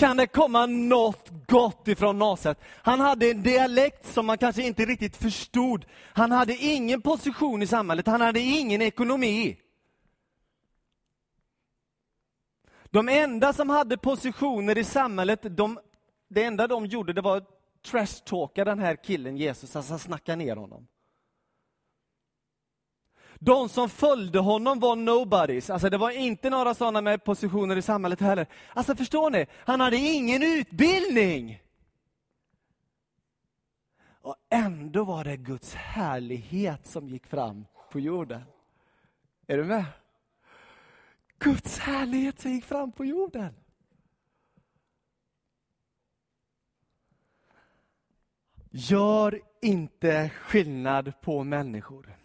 Kan 0.03 0.17
det 0.17 0.27
komma 0.27 0.67
något 0.67 1.31
gott 1.47 1.89
ifrån 1.89 2.19
Nasaret? 2.19 2.59
Han 2.83 3.01
hade 3.01 3.31
en 3.31 3.43
dialekt 3.43 4.07
som 4.07 4.27
man 4.27 4.39
kanske 4.39 4.63
inte 4.63 4.85
riktigt 4.85 5.17
förstod. 5.17 5.85
Han 6.13 6.33
hade 6.33 6.57
ingen 6.57 7.03
position 7.03 7.63
i 7.63 7.67
samhället, 7.67 8.07
han 8.07 8.21
hade 8.21 8.41
ingen 8.41 8.83
ekonomi. 8.83 9.61
De 12.91 13.09
enda 13.09 13.53
som 13.53 13.71
hade 13.71 13.97
positioner 13.97 14.79
i 14.79 14.85
samhället, 14.85 15.57
de, 15.57 15.79
det 16.29 16.45
enda 16.45 16.67
de 16.67 16.87
gjorde 16.87 17.13
det 17.13 17.21
var 17.21 17.37
att 17.37 17.49
trash-talka 17.87 18.65
den 18.65 18.79
här 18.79 18.97
killen 18.97 19.37
Jesus, 19.37 19.77
alltså 19.77 19.99
snacka 19.99 20.37
ner 20.37 20.57
honom. 20.57 20.87
De 23.45 23.69
som 23.69 23.89
följde 23.89 24.39
honom 24.39 24.81
var 24.81 24.97
nobodies. 24.97 25.71
Alltså 25.71 25.91
det 25.91 25.99
var 25.99 26.11
inte 26.11 26.51
några 26.51 26.75
sådana 26.75 27.01
med 27.01 27.25
positioner 27.25 27.77
i 27.77 27.83
samhället 27.83 28.21
heller. 28.21 28.47
Alltså 28.75 28.97
förstår 28.97 29.31
ni? 29.31 29.47
Han 29.59 29.81
hade 29.81 29.97
ingen 29.97 30.43
utbildning. 30.43 31.63
Och 34.21 34.37
ändå 34.51 35.05
var 35.05 35.25
det 35.25 35.37
Guds 35.37 35.75
härlighet 35.75 36.87
som 36.87 37.09
gick 37.09 37.27
fram 37.27 37.65
på 37.91 38.01
jorden. 38.01 38.43
Är 39.47 39.57
du 39.57 39.65
med? 39.65 39.85
Guds 41.39 41.79
härlighet 41.79 42.41
som 42.41 42.51
gick 42.53 42.65
fram 42.65 42.93
på 42.93 43.05
jorden. 43.05 43.55
Gör 48.71 49.41
inte 49.61 50.29
skillnad 50.29 51.13
på 51.21 51.45
människor. 51.45 52.22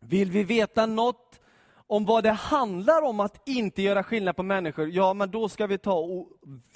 Vill 0.00 0.30
vi 0.30 0.44
veta 0.44 0.86
något 0.86 1.40
om 1.72 2.04
vad 2.04 2.24
det 2.24 2.30
handlar 2.30 3.02
om 3.02 3.20
att 3.20 3.48
inte 3.48 3.82
göra 3.82 4.02
skillnad 4.02 4.36
på 4.36 4.42
människor, 4.42 4.88
ja 4.88 5.14
men 5.14 5.30
då 5.30 5.48
ska 5.48 5.66
vi 5.66 5.78
ta 5.78 5.98
och 5.98 6.28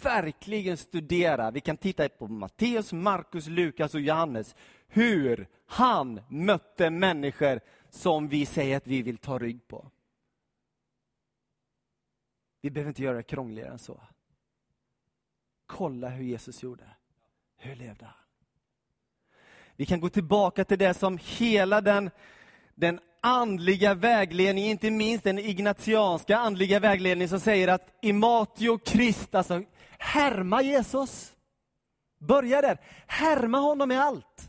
verkligen 0.02 0.76
studera. 0.76 1.50
Vi 1.50 1.61
kan 1.61 1.76
titta 1.76 2.09
på 2.09 2.26
Matteus, 2.26 2.93
Markus, 2.93 3.47
Lukas 3.47 3.95
och 3.95 4.00
Johannes. 4.00 4.54
Hur 4.87 5.49
han 5.66 6.21
mötte 6.28 6.90
människor 6.90 7.61
som 7.90 8.28
vi 8.28 8.47
säger 8.47 8.76
att 8.76 8.87
vi 8.87 9.02
vill 9.02 9.19
ta 9.19 9.38
rygg 9.38 9.69
på. 9.69 9.90
Vi 12.61 12.71
behöver 12.71 12.88
inte 12.88 13.02
göra 13.02 13.16
det 13.16 13.23
krångligare 13.23 13.71
än 13.71 13.78
så. 13.78 14.00
Kolla 15.66 16.09
hur 16.09 16.25
Jesus 16.25 16.62
gjorde. 16.62 16.85
Hur 17.57 17.76
levde 17.76 18.04
han? 18.04 18.14
Vi 19.76 19.87
kan 19.87 20.00
gå 20.00 20.09
tillbaka 20.09 20.64
till 20.64 20.78
det 20.78 20.95
som 20.95 21.19
hela 21.23 21.81
den, 21.81 22.11
den 22.75 23.00
andliga 23.21 23.95
vägledningen, 23.95 24.71
inte 24.71 24.90
minst 24.90 25.25
den 25.25 25.38
ignatianska 25.38 26.37
andliga 26.37 26.81
vägledningen 26.81 27.28
som 27.28 27.40
säger 27.40 27.69
att 27.69 27.99
imatio 28.02 28.78
Krist, 28.78 29.35
alltså 29.35 29.62
härma 29.99 30.62
Jesus. 30.62 31.33
Börja 32.19 32.61
där. 32.62 32.81
Härma 33.07 33.59
honom 33.59 33.93
i 33.93 33.97
allt. 33.97 34.49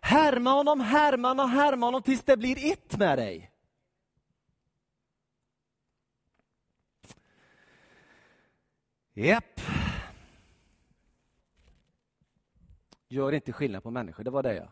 Härma 0.00 0.50
honom, 0.50 0.80
härma 0.80 1.28
honom, 1.28 1.50
härma 1.50 1.86
honom 1.86 2.02
tills 2.02 2.24
det 2.24 2.36
blir 2.36 2.72
ett 2.72 2.98
med 2.98 3.18
dig. 3.18 3.50
Japp. 9.14 9.60
Gör 13.08 13.32
inte 13.32 13.52
skillnad 13.52 13.82
på 13.82 13.90
människor, 13.90 14.24
det 14.24 14.30
var 14.30 14.42
det 14.42 14.54
jag. 14.54 14.68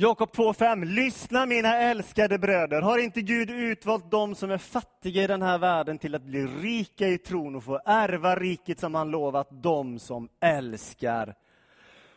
Jakob 0.00 0.30
2.5. 0.30 0.84
Lyssna 0.84 1.46
mina 1.46 1.76
älskade 1.76 2.38
bröder. 2.38 2.82
Har 2.82 2.98
inte 2.98 3.22
Gud 3.22 3.50
utvalt 3.50 4.10
dem 4.10 4.34
som 4.34 4.50
är 4.50 4.58
fattiga 4.58 5.24
i 5.24 5.26
den 5.26 5.42
här 5.42 5.58
världen 5.58 5.98
till 5.98 6.14
att 6.14 6.22
bli 6.22 6.46
rika 6.46 7.08
i 7.08 7.18
tron 7.18 7.54
och 7.56 7.64
få 7.64 7.80
ärva 7.84 8.36
riket 8.36 8.80
som 8.80 8.94
han 8.94 9.10
lovat 9.10 9.62
dem 9.62 9.98
som 9.98 10.28
älskar 10.40 11.34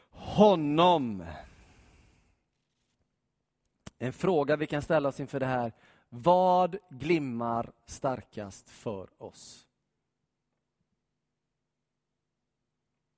honom? 0.09 1.25
En 3.99 4.13
fråga 4.13 4.55
vi 4.55 4.67
kan 4.67 4.81
ställa 4.81 5.09
oss 5.09 5.19
inför 5.19 5.39
det 5.39 5.45
här. 5.45 5.73
Vad 6.09 6.77
glimmar 6.89 7.71
starkast 7.85 8.69
för 8.69 9.23
oss? 9.23 9.67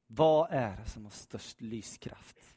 Vad 0.07 0.47
är 0.51 0.77
det 0.83 0.89
som 0.89 1.03
har 1.03 1.11
störst 1.11 1.61
lyskraft? 1.61 2.53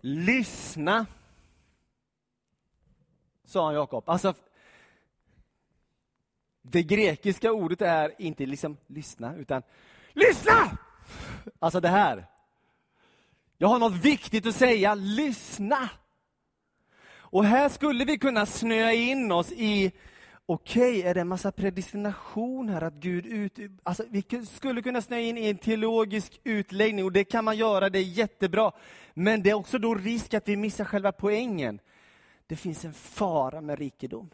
Lyssna, 0.00 1.06
sa 3.44 3.64
han 3.64 3.74
Jakob. 3.74 4.04
Alltså, 4.06 4.34
det 6.62 6.82
grekiska 6.82 7.52
ordet 7.52 7.82
är 7.82 8.12
inte 8.18 8.46
liksom 8.46 8.76
lyssna, 8.86 9.36
utan 9.36 9.62
lyssna! 10.12 10.78
Alltså 11.58 11.80
det 11.80 11.88
här. 11.88 12.26
Jag 13.58 13.68
har 13.68 13.78
något 13.78 13.96
viktigt 13.96 14.46
att 14.46 14.54
säga, 14.54 14.94
lyssna! 14.94 15.90
Och 17.12 17.44
här 17.44 17.68
skulle 17.68 18.04
vi 18.04 18.18
kunna 18.18 18.46
snöa 18.46 18.92
in 18.92 19.32
oss 19.32 19.52
i 19.52 19.92
okej, 20.52 20.98
okay, 20.98 21.10
är 21.10 21.14
det 21.14 21.20
en 21.20 21.28
massa 21.28 21.52
predestination 21.52 22.68
här 22.68 22.82
att 22.82 22.94
Gud 22.94 23.26
ut... 23.26 23.58
Alltså, 23.82 24.04
vi 24.10 24.46
skulle 24.46 24.82
kunna 24.82 25.02
snöa 25.02 25.20
in 25.20 25.38
i 25.38 25.48
en 25.48 25.58
teologisk 25.58 26.40
utläggning 26.44 27.04
och 27.04 27.12
det 27.12 27.24
kan 27.24 27.44
man 27.44 27.56
göra, 27.56 27.90
det 27.90 27.98
är 27.98 28.02
jättebra. 28.02 28.72
Men 29.14 29.42
det 29.42 29.50
är 29.50 29.54
också 29.54 29.78
då 29.78 29.94
risk 29.94 30.34
att 30.34 30.48
vi 30.48 30.56
missar 30.56 30.84
själva 30.84 31.12
poängen. 31.12 31.80
Det 32.46 32.56
finns 32.56 32.84
en 32.84 32.92
fara 32.92 33.60
med 33.60 33.78
rikedom. 33.78 34.30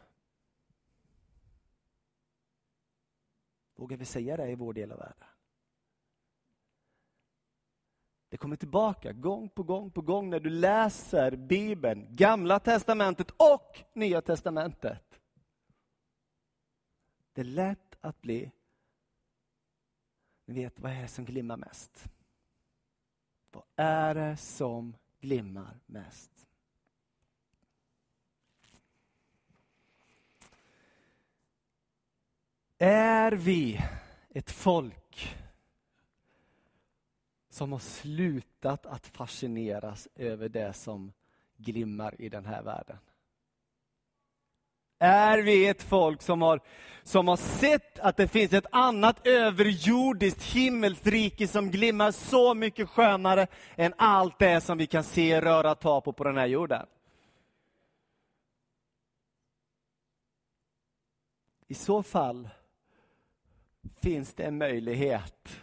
Vågar 3.76 3.96
vi 3.96 4.04
säga 4.04 4.36
det 4.36 4.50
i 4.50 4.54
vår 4.54 4.72
del 4.72 4.92
av 4.92 4.98
världen? 4.98 5.28
Det 8.28 8.36
kommer 8.36 8.56
tillbaka 8.56 9.12
gång 9.12 9.48
på 9.48 9.62
gång 9.62 9.90
på 9.90 10.00
gång 10.00 10.30
när 10.30 10.40
du 10.40 10.50
läser 10.50 11.36
Bibeln, 11.36 12.06
Gamla 12.10 12.58
testamentet 12.58 13.30
och 13.30 13.78
Nya 13.92 14.22
testamentet. 14.22 15.05
Det 17.36 17.42
är 17.42 17.44
lätt 17.44 17.96
att 18.00 18.22
bli, 18.22 18.50
ni 20.44 20.54
vet, 20.54 20.80
vad 20.80 20.92
är 20.92 21.02
det 21.02 21.08
som 21.08 21.24
glimmar 21.24 21.56
mest? 21.56 22.08
Vad 23.50 23.64
är 23.76 24.14
det 24.14 24.36
som 24.36 24.96
glimmar 25.20 25.80
mest? 25.86 26.46
Är 32.78 33.32
vi 33.32 33.80
ett 34.28 34.50
folk 34.50 35.36
som 37.48 37.72
har 37.72 37.78
slutat 37.78 38.86
att 38.86 39.06
fascineras 39.06 40.08
över 40.14 40.48
det 40.48 40.72
som 40.72 41.12
glimmar 41.56 42.20
i 42.20 42.28
den 42.28 42.46
här 42.46 42.62
världen? 42.62 42.98
Är 44.98 45.38
vi 45.38 45.66
ett 45.66 45.82
folk 45.82 46.22
som 46.22 46.42
har, 46.42 46.60
som 47.02 47.28
har 47.28 47.36
sett 47.36 47.98
att 47.98 48.16
det 48.16 48.28
finns 48.28 48.52
ett 48.52 48.66
annat 48.72 49.26
överjordiskt 49.26 50.42
himmelsrike 50.42 51.48
som 51.48 51.70
glimmar 51.70 52.10
så 52.10 52.54
mycket 52.54 52.88
skönare 52.88 53.46
än 53.76 53.94
allt 53.96 54.38
det 54.38 54.60
som 54.60 54.78
vi 54.78 54.86
kan 54.86 55.04
se, 55.04 55.40
röra, 55.40 55.74
ta 55.74 56.00
på 56.00 56.12
på 56.12 56.24
den 56.24 56.36
här 56.36 56.46
jorden? 56.46 56.86
I 61.68 61.74
så 61.74 62.02
fall 62.02 62.48
finns 64.00 64.34
det 64.34 64.44
en 64.44 64.58
möjlighet 64.58 65.60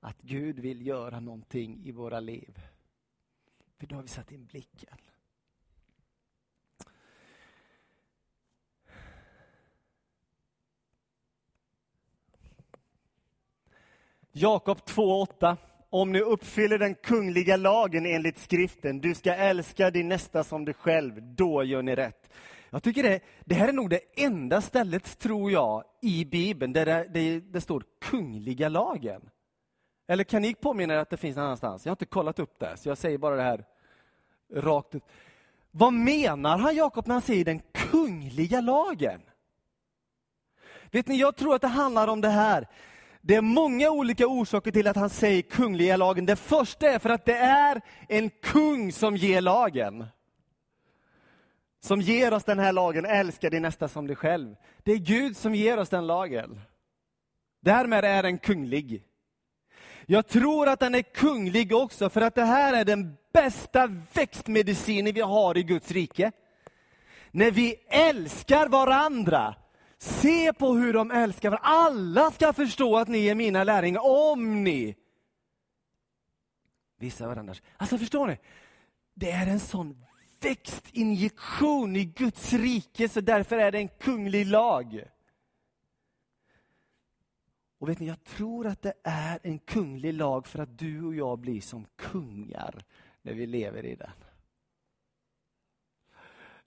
att 0.00 0.20
Gud 0.20 0.58
vill 0.58 0.86
göra 0.86 1.20
någonting 1.20 1.80
i 1.84 1.92
våra 1.92 2.20
liv. 2.20 2.60
För 3.78 3.86
då 3.86 3.94
har 3.94 4.02
vi 4.02 4.08
satt 4.08 4.32
in 4.32 4.44
blicken. 4.44 4.96
Jakob 14.32 14.78
2.8. 14.78 15.56
Om 15.90 16.12
ni 16.12 16.20
uppfyller 16.20 16.78
den 16.78 16.94
kungliga 16.94 17.56
lagen 17.56 18.06
enligt 18.06 18.38
skriften, 18.38 19.00
du 19.00 19.14
ska 19.14 19.34
älska 19.34 19.90
din 19.90 20.08
nästa 20.08 20.44
som 20.44 20.64
dig 20.64 20.74
själv, 20.74 21.22
då 21.22 21.64
gör 21.64 21.82
ni 21.82 21.94
rätt. 21.94 22.30
Jag 22.70 22.82
tycker 22.82 23.02
det, 23.02 23.20
det 23.44 23.54
här 23.54 23.68
är 23.68 23.72
nog 23.72 23.90
det 23.90 24.00
enda 24.16 24.60
stället, 24.60 25.18
tror 25.18 25.50
jag, 25.50 25.84
i 26.02 26.24
Bibeln 26.24 26.72
där 26.72 26.86
det, 26.86 27.06
det, 27.14 27.40
det 27.40 27.60
står 27.60 27.84
kungliga 28.00 28.68
lagen. 28.68 29.30
Eller 30.08 30.24
kan 30.24 30.42
ni 30.42 30.54
påminna 30.54 30.94
er 30.94 30.98
att 30.98 31.10
det 31.10 31.16
finns 31.16 31.36
någon 31.36 31.44
annanstans? 31.44 31.86
Jag 31.86 31.90
har 31.90 31.94
inte 31.94 32.04
kollat 32.04 32.38
upp 32.38 32.58
det, 32.58 32.76
så 32.76 32.88
jag 32.88 32.98
säger 32.98 33.18
bara 33.18 33.36
det 33.36 33.42
här 33.42 33.64
rakt 34.54 34.94
ut. 34.94 35.04
Vad 35.70 35.92
menar 35.92 36.58
han 36.58 36.76
Jakob 36.76 37.06
när 37.06 37.14
han 37.14 37.22
säger 37.22 37.44
den 37.44 37.60
kungliga 37.72 38.60
lagen? 38.60 39.20
Vet 40.90 41.06
ni, 41.06 41.16
jag 41.16 41.36
tror 41.36 41.54
att 41.54 41.60
det 41.60 41.68
handlar 41.68 42.08
om 42.08 42.20
det 42.20 42.28
här. 42.28 42.68
Det 43.24 43.34
är 43.34 43.40
många 43.40 43.90
olika 43.90 44.26
orsaker 44.26 44.70
till 44.70 44.86
att 44.86 44.96
han 44.96 45.10
säger 45.10 45.42
kungliga 45.42 45.96
lagen. 45.96 46.26
Det 46.26 46.36
första 46.36 46.90
är 46.90 46.98
för 46.98 47.10
att 47.10 47.24
det 47.24 47.36
är 47.36 47.80
en 48.08 48.30
kung 48.30 48.92
som 48.92 49.16
ger 49.16 49.40
lagen. 49.40 50.06
Som 51.80 52.00
ger 52.00 52.32
oss 52.32 52.44
den 52.44 52.58
här 52.58 52.72
lagen, 52.72 53.04
älska 53.04 53.50
din 53.50 53.62
nästa 53.62 53.88
som 53.88 54.06
dig 54.06 54.16
själv. 54.16 54.56
Det 54.82 54.92
är 54.92 54.96
Gud 54.96 55.36
som 55.36 55.54
ger 55.54 55.78
oss 55.78 55.88
den 55.88 56.06
lagen. 56.06 56.60
Därmed 57.60 58.04
är 58.04 58.22
den 58.22 58.38
kunglig. 58.38 59.02
Jag 60.06 60.28
tror 60.28 60.68
att 60.68 60.80
den 60.80 60.94
är 60.94 61.02
kunglig 61.02 61.72
också 61.72 62.10
för 62.10 62.20
att 62.20 62.34
det 62.34 62.44
här 62.44 62.72
är 62.72 62.84
den 62.84 63.16
bästa 63.32 63.86
växtmedicinen 64.12 65.14
vi 65.14 65.20
har 65.20 65.56
i 65.56 65.62
Guds 65.62 65.90
rike. 65.90 66.32
När 67.30 67.50
vi 67.50 67.74
älskar 67.88 68.68
varandra, 68.68 69.54
Se 70.02 70.52
på 70.52 70.74
hur 70.74 70.92
de 70.92 71.10
älskar 71.10 71.50
varandra. 71.50 71.68
Alla 71.68 72.30
ska 72.30 72.52
förstå 72.52 72.96
att 72.96 73.08
ni 73.08 73.26
är 73.26 73.34
mina 73.34 73.64
lärjungar 73.64 74.00
om 74.04 74.64
ni 74.64 74.96
visar 76.98 77.26
varandra. 77.26 77.54
Alltså 77.76 77.98
förstår 77.98 78.26
ni? 78.26 78.38
Det 79.14 79.30
är 79.30 79.46
en 79.46 79.60
sån 79.60 80.04
växtinjektion 80.40 81.96
i 81.96 82.04
Guds 82.04 82.52
rike, 82.52 83.08
så 83.08 83.20
därför 83.20 83.58
är 83.58 83.72
det 83.72 83.78
en 83.78 83.88
kunglig 83.88 84.46
lag. 84.46 85.04
Och 87.78 87.88
vet 87.88 88.00
ni, 88.00 88.06
jag 88.06 88.24
tror 88.24 88.66
att 88.66 88.82
det 88.82 88.94
är 89.04 89.38
en 89.42 89.58
kunglig 89.58 90.14
lag 90.14 90.46
för 90.46 90.58
att 90.58 90.78
du 90.78 91.04
och 91.04 91.14
jag 91.14 91.38
blir 91.38 91.60
som 91.60 91.86
kungar 91.96 92.84
när 93.22 93.34
vi 93.34 93.46
lever 93.46 93.86
i 93.86 93.94
den. 93.94 94.10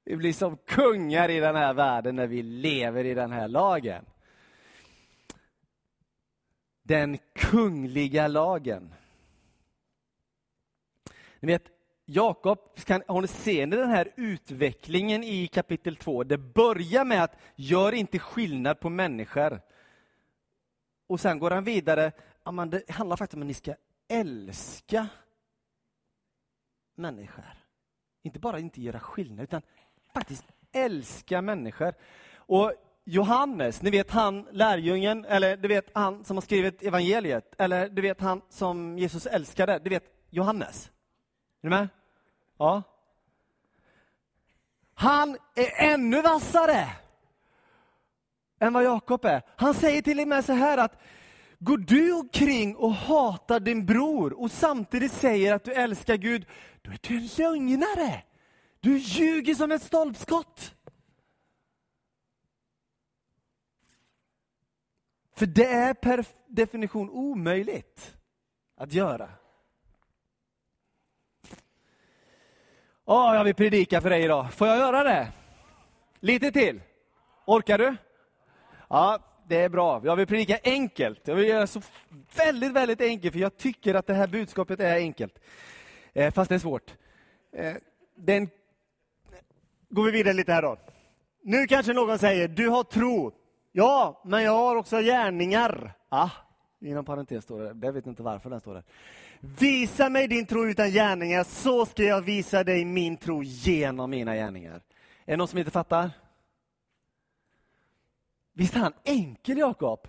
Vi 0.06 0.16
blir 0.16 0.34
som 0.34 0.58
kungar 0.58 1.30
i 1.30 1.40
den 1.40 1.56
här 1.56 1.74
världen 1.74 2.16
när 2.16 2.28
vi 2.28 2.44
lever 2.44 3.04
i 3.04 3.14
den 3.14 3.32
här 3.32 3.48
lagen. 3.48 4.06
Den 6.84 7.18
kungliga 7.34 8.28
lagen. 8.28 8.94
Ni 11.40 11.48
vet, 11.48 11.72
Jakob, 12.06 12.60
ser 13.28 13.68
ni 13.68 13.76
den 13.76 13.90
här 13.90 14.14
utvecklingen 14.16 15.24
i 15.24 15.48
kapitel 15.48 15.96
2? 15.96 16.24
Det 16.24 16.38
börjar 16.38 17.06
med 17.06 17.24
att 17.24 17.38
gör 17.56 17.92
inte 17.92 18.20
skillnad 18.20 18.80
på 18.80 18.90
människor. 18.90 19.62
Och 21.08 21.20
sen 21.20 21.40
går 21.40 21.52
han 21.52 21.64
vidare, 21.64 22.12
det 22.44 22.92
handlar 22.92 23.18
faktiskt 23.18 23.36
om 23.36 23.42
att 23.42 23.48
ni 23.48 23.54
ska 23.54 23.76
älska 24.08 25.08
människor. 26.96 27.66
Inte 28.24 28.40
bara 28.40 28.60
inte 28.60 28.82
göra 28.82 29.00
skillnad, 29.00 29.44
utan 29.44 29.62
faktiskt 30.16 30.46
älska 30.72 31.42
människor. 31.42 31.94
Och 32.38 32.74
Johannes, 33.06 33.82
ni 33.82 33.90
vet 33.90 34.12
han 34.12 34.48
lärjungen, 34.52 35.26
eller 35.26 35.58
du 35.58 35.68
vet 35.68 35.92
han 35.94 36.26
som 36.26 36.38
har 36.38 36.42
skrivit 36.42 36.84
evangeliet, 36.84 37.56
eller 37.58 37.90
du 37.90 38.02
vet 38.02 38.22
han 38.22 38.42
som 38.50 38.98
Jesus 38.98 39.26
älskade, 39.26 39.80
du 39.84 39.90
vet 39.90 40.04
Johannes. 40.30 40.86
Är 41.62 41.68
du 41.68 41.70
med? 41.70 41.88
Ja. 42.58 42.84
Han 44.94 45.38
är 45.56 45.94
ännu 45.94 46.22
vassare 46.22 46.88
än 48.60 48.74
vad 48.74 48.84
Jakob 48.84 49.26
är. 49.26 49.42
Han 49.56 49.74
säger 49.74 50.02
till 50.02 50.20
och 50.20 50.28
med 50.28 50.46
så 50.46 50.54
här 50.54 50.78
att 50.78 51.02
Går 51.60 51.78
du 51.78 52.14
omkring 52.14 52.76
och 52.76 52.94
hatar 52.94 53.60
din 53.60 53.86
bror 53.86 54.42
och 54.42 54.52
samtidigt 54.52 55.12
säger 55.12 55.54
att 55.54 55.64
du 55.64 55.74
älskar 55.74 56.16
Gud, 56.16 56.46
då 56.82 56.92
är 56.92 57.00
du 57.02 57.16
en 57.16 57.28
lögnare. 57.38 58.24
Du 58.86 58.98
ljuger 58.98 59.56
som 59.56 59.72
ett 59.72 59.82
stolpskott. 59.82 60.76
För 65.36 65.46
det 65.46 65.66
är 65.66 65.94
per 65.94 66.26
definition 66.48 67.10
omöjligt 67.10 68.16
att 68.78 68.94
göra. 68.94 69.30
oh, 73.06 73.36
jag 73.36 73.44
vill 73.44 73.56
predika 73.56 74.02
för 74.02 74.10
dig 74.10 74.24
idag. 74.24 74.54
Får 74.54 74.68
jag 74.68 74.78
göra 74.78 75.04
det? 75.04 75.32
Lite 76.20 76.52
till? 76.52 76.82
Orkar 77.46 77.78
du? 77.78 77.96
Ja, 78.90 79.20
det 79.48 79.62
är 79.62 79.70
bra. 79.70 80.02
Jag 80.04 80.16
vill 80.16 80.28
predika 80.28 80.60
enkelt. 80.64 81.28
Jag 81.28 81.36
vill 81.36 81.48
göra 81.48 81.68
så 81.68 81.82
väldigt, 82.36 82.72
väldigt 82.72 83.02
enkelt, 83.02 83.34
för 83.34 83.40
jag 83.40 83.58
tycker 83.58 83.96
att 83.96 84.08
det 84.08 84.14
här 84.14 84.28
budskapet 84.28 84.80
är 84.80 84.96
enkelt. 84.96 85.40
Eh, 86.14 86.34
fast 86.34 86.50
det 86.50 86.56
är 86.56 86.60
svårt. 86.60 86.94
Eh, 87.52 87.76
den... 88.16 88.50
Går 89.96 90.04
vi 90.06 90.12
vidare 90.12 90.34
lite 90.34 90.54
här 90.54 90.62
då. 90.62 90.78
Nu 91.44 91.68
kanske 91.68 91.94
någon 91.94 92.20
säger, 92.20 92.48
du 92.48 92.70
har 92.70 92.84
tro. 92.84 93.32
Ja, 93.72 94.22
men 94.26 94.44
jag 94.44 94.52
har 94.52 94.76
också 94.76 95.00
gärningar. 95.00 95.94
Ah, 96.10 96.30
inom 96.82 97.06
parentes 97.06 97.44
står 97.44 97.60
det, 97.60 97.86
jag 97.88 97.94
vet 97.94 98.08
inte 98.08 98.24
varför 98.24 98.50
den 98.50 98.60
står 98.60 98.74
där. 98.74 98.84
Visa 99.40 100.10
mig 100.10 100.28
din 100.28 100.46
tro 100.46 100.66
utan 100.66 100.90
gärningar, 100.90 101.44
så 101.44 101.86
ska 101.86 102.04
jag 102.04 102.22
visa 102.22 102.64
dig 102.64 102.86
min 102.86 103.18
tro 103.18 103.44
genom 103.44 104.10
mina 104.10 104.36
gärningar. 104.36 104.76
Är 105.26 105.32
det 105.32 105.38
någon 105.38 105.48
som 105.48 105.60
inte 105.60 105.72
fattar? 105.72 106.12
Visst 108.54 108.76
är 108.76 108.80
han 108.80 108.94
enkel, 109.04 109.58
Jakob? 109.58 110.08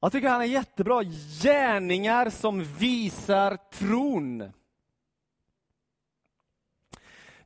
Jag 0.00 0.12
tycker 0.12 0.28
han 0.28 0.40
är 0.40 0.44
jättebra. 0.44 1.02
Gärningar 1.42 2.30
som 2.30 2.64
visar 2.64 3.58
tron. 3.70 4.52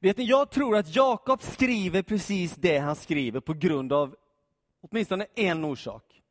Vet 0.04 0.16
ni, 0.16 0.24
jag 0.24 0.50
tror 0.50 0.76
att 0.76 0.96
Jakob 0.96 1.42
skriver 1.42 2.02
precis 2.02 2.54
det 2.56 2.78
han 2.78 2.96
skriver 2.96 3.40
på 3.40 3.54
grund 3.54 3.92
av 3.92 4.16
åtminstone 4.80 5.26
en 5.34 5.64
orsak. 5.64 6.22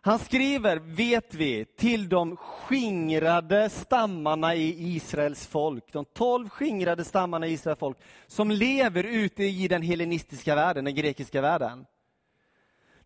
Han 0.00 0.18
skriver, 0.18 0.76
vet 0.76 1.34
vi, 1.34 1.64
till 1.64 2.08
de 2.08 2.36
skingrade 2.36 3.70
stammarna 3.70 4.54
i 4.54 4.94
Israels 4.96 5.46
folk. 5.46 5.92
De 5.92 6.04
tolv 6.04 6.48
skingrade 6.48 7.04
stammarna 7.04 7.46
i 7.46 7.52
Israels 7.52 7.78
folk 7.78 7.98
som 8.26 8.50
lever 8.50 9.04
ute 9.04 9.44
i 9.44 9.68
den 9.68 9.82
hellenistiska 9.82 10.54
världen, 10.54 10.84
den 10.84 10.94
grekiska 10.94 11.40
världen. 11.40 11.86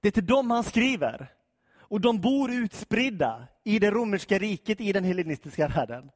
Det 0.00 0.09
är 0.09 0.12
till 0.12 0.26
dem 0.26 0.50
han 0.50 0.64
skriver. 0.64 1.33
Och 1.78 2.00
de 2.00 2.20
bor 2.20 2.52
utspridda 2.52 3.46
i 3.64 3.78
det 3.78 3.90
romerska 3.90 4.38
riket, 4.38 4.81
i 4.81 4.92
den 4.92 5.04
hellenistiska 5.04 5.68
världen. 5.68 6.11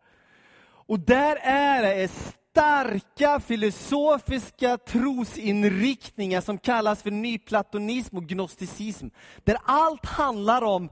Och 0.64 1.00
där 1.00 1.36
är 1.42 1.82
det 1.82 2.08
starka 2.52 3.40
filosofiska 3.40 4.78
trosinriktningar 4.78 6.40
som 6.40 6.58
kallas 6.58 7.02
för 7.02 7.10
nyplatonism 7.10 8.16
och 8.16 8.24
gnosticism. 8.24 9.08
Där 9.44 9.56
allt 9.64 10.06
handlar 10.06 10.62
om 10.62 10.90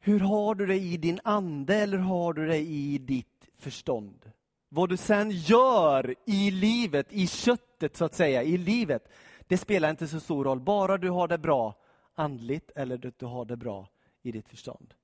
hur 0.00 0.20
har 0.20 0.54
du 0.54 0.66
det 0.66 0.76
i 0.76 0.96
din 0.96 1.20
ande 1.24 1.74
eller 1.74 1.98
har 1.98 2.32
du 2.32 2.46
det 2.46 2.58
i 2.58 2.98
ditt 2.98 3.48
förstånd? 3.58 4.30
Vad 4.68 4.88
du 4.88 4.96
sen 4.96 5.30
gör 5.30 6.14
i 6.26 6.50
livet, 6.50 7.06
i 7.10 7.26
köttet 7.26 7.96
så 7.96 8.04
att 8.04 8.14
säga, 8.14 8.42
i 8.42 8.56
livet, 8.56 9.08
det 9.46 9.58
spelar 9.58 9.90
inte 9.90 10.08
så 10.08 10.20
stor 10.20 10.44
roll, 10.44 10.60
bara 10.60 10.98
du 10.98 11.10
har 11.10 11.28
det 11.28 11.38
bra 11.38 11.74
andligt 12.14 12.70
eller 12.76 13.12
du 13.18 13.26
har 13.26 13.44
det 13.44 13.56
bra 13.56 13.88
i 14.22 14.32
ditt 14.32 14.48
förstånd. 14.48 14.94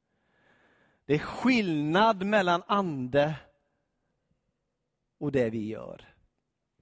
Det 1.06 1.14
är 1.14 1.18
skillnad 1.18 2.26
mellan 2.26 2.62
ande 2.66 3.34
och 5.24 5.32
det 5.32 5.50
vi 5.50 5.68
gör. 5.68 6.14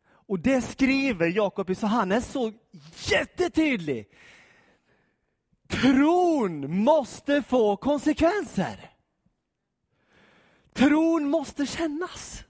Och 0.05 0.39
det 0.39 0.63
skriver 0.63 1.27
Jakob, 1.27 1.77
så 1.77 1.87
han 1.87 2.13
är 2.13 2.21
så 2.21 2.53
jättetydlig. 3.11 4.09
Tron 5.69 6.83
måste 6.83 7.43
få 7.43 7.77
konsekvenser. 7.77 8.91
Tron 10.73 11.31
måste 11.31 11.67
kännas. 11.67 12.45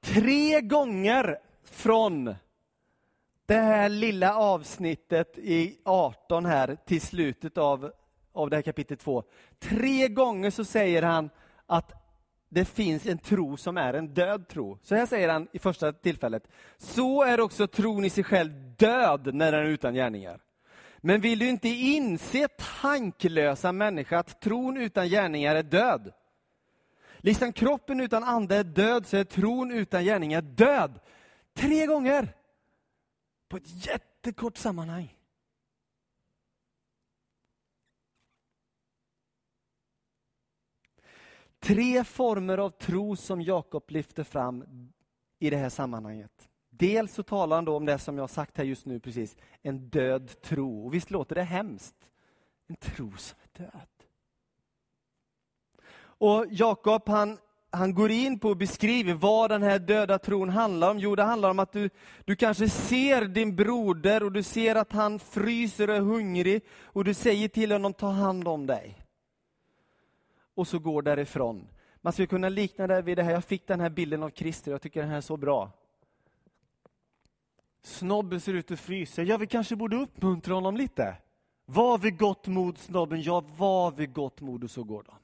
Tre 0.00 0.60
gånger 0.60 1.38
från 1.64 2.34
det 3.46 3.54
här 3.54 3.88
lilla 3.88 4.34
avsnittet 4.34 5.38
i 5.38 5.78
18 5.84 6.46
här 6.46 6.76
till 6.86 7.00
slutet 7.00 7.58
av, 7.58 7.92
av 8.32 8.50
det 8.50 8.56
här 8.56 8.62
kapitel 8.62 8.96
2. 8.96 9.22
Tre 9.58 10.08
gånger 10.08 10.50
så 10.50 10.64
säger 10.64 11.02
han 11.02 11.30
att 11.66 11.92
det 12.48 12.64
finns 12.64 13.06
en 13.06 13.18
tro 13.18 13.56
som 13.56 13.76
är 13.76 13.94
en 13.94 14.14
död 14.14 14.48
tro. 14.48 14.78
Så 14.82 14.94
här 14.94 15.06
säger 15.06 15.28
han 15.28 15.48
i 15.52 15.58
första 15.58 15.92
tillfället. 15.92 16.48
Så 16.76 17.22
är 17.22 17.40
också 17.40 17.66
tron 17.66 18.04
i 18.04 18.10
sig 18.10 18.24
själv 18.24 18.52
död 18.76 19.34
när 19.34 19.52
den 19.52 19.60
är 19.60 19.70
utan 19.70 19.94
gärningar. 19.94 20.40
Men 20.98 21.20
vill 21.20 21.38
du 21.38 21.48
inte 21.48 21.68
inse, 21.68 22.48
tanklösa 22.80 23.72
människa, 23.72 24.18
att 24.18 24.40
tron 24.40 24.76
utan 24.76 25.08
gärningar 25.08 25.56
är 25.56 25.62
död? 25.62 26.12
Liksom 27.18 27.52
kroppen 27.52 28.00
utan 28.00 28.24
ande 28.24 28.56
är 28.56 28.64
död, 28.64 29.06
så 29.06 29.16
är 29.16 29.24
tron 29.24 29.72
utan 29.72 30.04
gärningar 30.04 30.42
död. 30.42 31.00
Tre 31.54 31.86
gånger! 31.86 32.28
På 33.48 33.56
ett 33.56 33.86
jättekort 33.86 34.56
sammanhang. 34.56 35.16
Tre 41.58 42.04
former 42.04 42.58
av 42.58 42.70
tro 42.70 43.16
som 43.16 43.42
Jakob 43.42 43.90
lyfter 43.90 44.24
fram 44.24 44.64
i 45.38 45.50
det 45.50 45.56
här 45.56 45.68
sammanhanget. 45.68 46.48
Dels 46.70 47.14
så 47.14 47.22
talar 47.22 47.56
han 47.56 47.64
då 47.64 47.76
om 47.76 47.86
det 47.86 47.98
som 47.98 48.18
jag 48.18 48.30
sagt 48.30 48.56
här 48.56 48.64
just 48.64 48.86
nu 48.86 49.00
precis, 49.00 49.36
en 49.62 49.88
död 49.88 50.40
tro. 50.42 50.86
Och 50.86 50.94
visst 50.94 51.10
låter 51.10 51.34
det 51.34 51.42
hemskt? 51.42 52.10
En 52.66 52.76
tro 52.76 53.16
som 53.16 53.38
är 53.42 53.62
död. 53.62 53.88
Och 55.96 56.46
Jakob 56.50 57.08
han, 57.08 57.38
han 57.74 57.94
går 57.94 58.10
in 58.10 58.38
på 58.38 58.48
och 58.48 58.56
beskriver 58.56 59.14
vad 59.14 59.50
den 59.50 59.62
här 59.62 59.78
döda 59.78 60.18
tron 60.18 60.48
handlar 60.48 60.90
om. 60.90 60.98
Jo, 60.98 61.14
det 61.14 61.22
handlar 61.22 61.50
om 61.50 61.58
att 61.58 61.72
du, 61.72 61.90
du 62.24 62.36
kanske 62.36 62.68
ser 62.68 63.24
din 63.24 63.56
broder 63.56 64.22
och 64.22 64.32
du 64.32 64.42
ser 64.42 64.74
att 64.74 64.92
han 64.92 65.18
fryser 65.18 65.90
och 65.90 65.96
är 65.96 66.00
hungrig 66.00 66.62
och 66.82 67.04
du 67.04 67.14
säger 67.14 67.48
till 67.48 67.72
honom, 67.72 67.92
ta 67.92 68.08
hand 68.08 68.48
om 68.48 68.66
dig. 68.66 68.98
Och 70.54 70.68
så 70.68 70.78
går 70.78 71.02
därifrån. 71.02 71.66
Man 72.00 72.12
skulle 72.12 72.26
kunna 72.26 72.48
likna 72.48 72.86
det 72.86 73.02
vid 73.02 73.18
det 73.18 73.22
här, 73.22 73.32
jag 73.32 73.44
fick 73.44 73.66
den 73.66 73.80
här 73.80 73.90
bilden 73.90 74.22
av 74.22 74.30
Christer, 74.30 74.70
jag 74.70 74.82
tycker 74.82 75.00
den 75.00 75.10
här 75.10 75.16
är 75.16 75.20
så 75.20 75.36
bra. 75.36 75.70
Snobben 77.82 78.40
ser 78.40 78.54
ut 78.54 78.70
att 78.70 78.80
frysa, 78.80 79.22
ja 79.22 79.36
vi 79.36 79.46
kanske 79.46 79.76
borde 79.76 79.96
uppmuntra 79.96 80.54
honom 80.54 80.76
lite. 80.76 81.16
Var 81.66 81.98
vid 81.98 82.18
gott 82.18 82.46
mod 82.46 82.78
snobben, 82.78 83.22
ja 83.22 83.44
var 83.56 83.90
vid 83.90 84.12
gott 84.12 84.40
mod 84.40 84.64
och 84.64 84.70
så 84.70 84.84
går 84.84 85.02
de. 85.02 85.14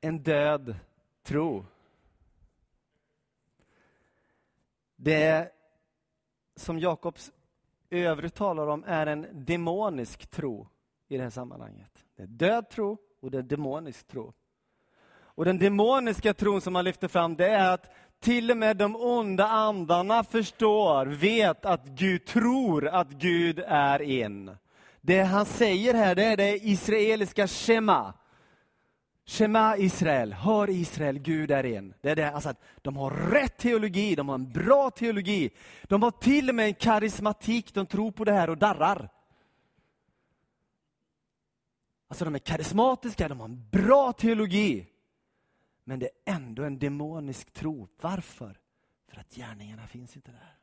En 0.00 0.22
död 0.22 0.76
tro. 1.22 1.64
Det 4.96 5.52
som 6.56 6.78
Jakobs 6.78 7.32
övrigt 7.90 8.34
talar 8.34 8.66
om 8.66 8.84
är 8.86 9.06
en 9.06 9.26
demonisk 9.32 10.26
tro 10.26 10.68
i 11.08 11.16
det 11.16 11.22
här 11.22 11.30
sammanhanget. 11.30 12.04
Det 12.16 12.22
är 12.22 12.26
död 12.26 12.70
tro 12.70 12.98
och 13.20 13.30
det 13.30 13.38
är 13.38 13.42
demonisk 13.42 14.06
tro. 14.06 14.32
Och 15.38 15.44
den 15.44 15.58
demoniska 15.58 16.34
tron 16.34 16.60
som 16.60 16.74
han 16.74 16.84
lyfter 16.84 17.08
fram, 17.08 17.36
det 17.36 17.48
är 17.48 17.74
att 17.74 17.90
till 18.20 18.50
och 18.50 18.56
med 18.56 18.76
de 18.76 18.96
onda 18.96 19.46
andarna 19.46 20.24
förstår, 20.24 21.06
vet 21.06 21.64
att 21.64 21.86
Gud 21.86 22.26
tror 22.26 22.88
att 22.88 23.10
Gud 23.10 23.58
är 23.66 24.02
en. 24.02 24.56
Det 25.00 25.22
han 25.22 25.46
säger 25.46 25.94
här, 25.94 26.14
det 26.14 26.24
är 26.24 26.36
det 26.36 26.66
israeliska 26.66 27.48
shema. 27.48 28.14
Shema 29.28 29.76
Israel, 29.76 30.32
hör 30.32 30.70
Israel, 30.70 31.18
Gud 31.18 31.50
är 31.50 31.64
en. 31.64 31.94
Det 32.00 32.10
är 32.10 32.16
det, 32.16 32.30
alltså 32.30 32.48
att 32.48 32.62
de 32.82 32.96
har 32.96 33.10
rätt 33.10 33.56
teologi, 33.56 34.14
de 34.14 34.28
har 34.28 34.34
en 34.34 34.52
bra 34.52 34.90
teologi. 34.90 35.50
De 35.82 36.02
har 36.02 36.10
till 36.10 36.48
och 36.48 36.54
med 36.54 36.66
en 36.66 36.74
karismatik, 36.74 37.74
de 37.74 37.86
tror 37.86 38.12
på 38.12 38.24
det 38.24 38.32
här 38.32 38.50
och 38.50 38.58
darrar. 38.58 39.08
Alltså 42.08 42.24
de 42.24 42.34
är 42.34 42.38
karismatiska, 42.38 43.28
de 43.28 43.40
har 43.40 43.48
en 43.48 43.68
bra 43.70 44.12
teologi. 44.12 44.86
Men 45.84 45.98
det 45.98 46.06
är 46.06 46.34
ändå 46.34 46.62
en 46.62 46.78
demonisk 46.78 47.52
tro. 47.52 47.88
Varför? 48.00 48.60
För 49.08 49.20
att 49.20 49.34
gärningarna 49.34 49.86
finns 49.86 50.16
inte 50.16 50.30
där. 50.30 50.58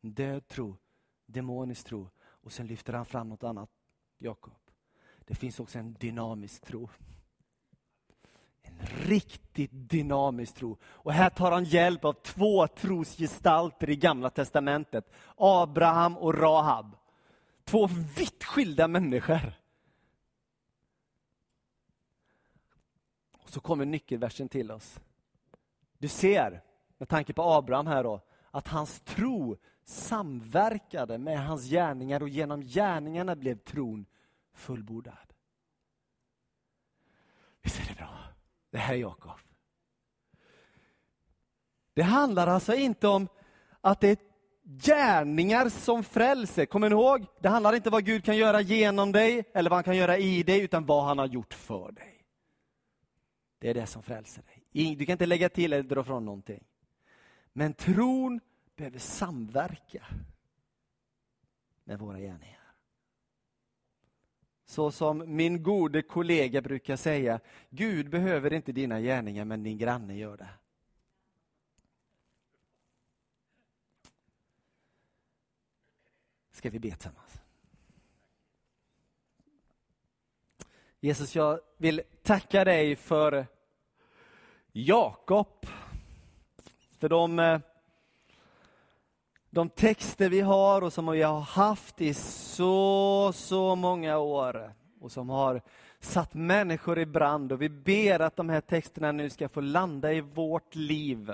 Död 0.00 0.48
tro, 0.48 0.76
demonisk 1.26 1.86
tro 1.86 2.10
och 2.42 2.52
sen 2.52 2.66
lyfter 2.66 2.92
han 2.92 3.06
fram 3.06 3.28
något 3.28 3.44
annat, 3.44 3.70
Jakob. 4.18 4.52
Det 5.26 5.34
finns 5.34 5.60
också 5.60 5.78
en 5.78 5.92
dynamisk 5.92 6.62
tro. 6.62 6.88
En 8.62 8.86
riktigt 8.86 9.70
dynamisk 9.72 10.54
tro. 10.54 10.78
Och 10.82 11.12
här 11.12 11.30
tar 11.30 11.52
han 11.52 11.64
hjälp 11.64 12.04
av 12.04 12.12
två 12.12 12.66
trosgestalter 12.66 13.90
i 13.90 13.96
Gamla 13.96 14.30
Testamentet. 14.30 15.10
Abraham 15.36 16.16
och 16.16 16.34
Rahab. 16.34 16.96
Två 17.64 17.86
vitt 18.16 18.44
skilda 18.44 18.88
människor. 18.88 19.52
Och 23.32 23.50
så 23.50 23.60
kommer 23.60 23.84
nyckelversen 23.84 24.48
till 24.48 24.70
oss. 24.70 25.00
Du 25.98 26.08
ser, 26.08 26.62
med 26.98 27.08
tanke 27.08 27.32
på 27.32 27.42
Abraham 27.42 27.86
här 27.86 28.04
då, 28.04 28.20
att 28.50 28.68
hans 28.68 29.00
tro 29.00 29.56
samverkade 29.84 31.18
med 31.18 31.46
hans 31.46 31.64
gärningar 31.64 32.22
och 32.22 32.28
genom 32.28 32.60
gärningarna 32.60 33.36
blev 33.36 33.58
tron 33.58 34.06
fullbordad. 34.54 35.32
Visst 37.62 37.80
är 37.80 37.88
det 37.88 37.94
bra? 37.94 38.18
Det 38.70 38.78
här 38.78 38.94
är 38.94 38.98
Jakob. 38.98 39.38
Det 41.94 42.02
handlar 42.02 42.46
alltså 42.46 42.74
inte 42.74 43.08
om 43.08 43.28
att 43.80 44.00
det 44.00 44.08
är 44.08 44.18
gärningar 44.62 45.68
som 45.68 46.04
frälser. 46.04 46.66
Kommer 46.66 46.88
ni 46.88 46.94
ihåg? 46.94 47.26
Det 47.40 47.48
handlar 47.48 47.72
inte 47.74 47.88
om 47.88 47.92
vad 47.92 48.04
Gud 48.04 48.24
kan 48.24 48.36
göra 48.36 48.60
genom 48.60 49.12
dig 49.12 49.44
eller 49.54 49.70
vad 49.70 49.76
han 49.76 49.84
kan 49.84 49.96
göra 49.96 50.18
i 50.18 50.42
dig, 50.42 50.60
utan 50.60 50.86
vad 50.86 51.04
han 51.04 51.18
har 51.18 51.26
gjort 51.26 51.54
för 51.54 51.92
dig. 51.92 52.24
Det 53.58 53.70
är 53.70 53.74
det 53.74 53.86
som 53.86 54.02
frälser 54.02 54.42
dig. 54.42 54.96
Du 54.96 55.06
kan 55.06 55.12
inte 55.12 55.26
lägga 55.26 55.48
till 55.48 55.72
eller 55.72 55.82
dra 55.82 56.04
från 56.04 56.24
någonting. 56.24 56.64
Men 57.52 57.74
tron 57.74 58.40
behöver 58.76 58.98
samverka 58.98 60.06
med 61.84 61.98
våra 61.98 62.18
gärningar. 62.18 62.60
Så 64.64 64.90
som 64.90 65.36
min 65.36 65.62
gode 65.62 66.02
kollega 66.02 66.60
brukar 66.60 66.96
säga, 66.96 67.40
Gud 67.70 68.10
behöver 68.10 68.52
inte 68.52 68.72
dina 68.72 69.00
gärningar, 69.00 69.44
men 69.44 69.62
din 69.62 69.78
granne 69.78 70.16
gör 70.16 70.36
det. 70.36 70.48
Ska 76.50 76.70
vi 76.70 76.78
be 76.78 76.90
tillsammans? 76.90 77.40
Jesus, 81.00 81.36
jag 81.36 81.60
vill 81.76 82.02
tacka 82.22 82.64
dig 82.64 82.96
för 82.96 83.46
Jakob, 84.72 85.66
för 87.00 87.08
de 87.08 87.38
eh, 87.38 87.60
de 89.50 89.68
texter 89.68 90.28
vi 90.28 90.40
har 90.40 90.82
och 90.82 90.92
som 90.92 91.06
vi 91.06 91.22
har 91.22 91.40
haft 91.40 92.00
i 92.00 92.14
så, 92.14 93.32
så 93.34 93.76
många 93.76 94.18
år 94.18 94.74
och 95.00 95.12
som 95.12 95.28
har 95.28 95.62
satt 96.00 96.34
människor 96.34 96.98
i 96.98 97.06
brand 97.06 97.52
och 97.52 97.62
vi 97.62 97.68
ber 97.68 98.20
att 98.20 98.36
de 98.36 98.48
här 98.48 98.60
texterna 98.60 99.12
nu 99.12 99.30
ska 99.30 99.48
få 99.48 99.60
landa 99.60 100.12
i 100.12 100.20
vårt 100.20 100.74
liv. 100.74 101.32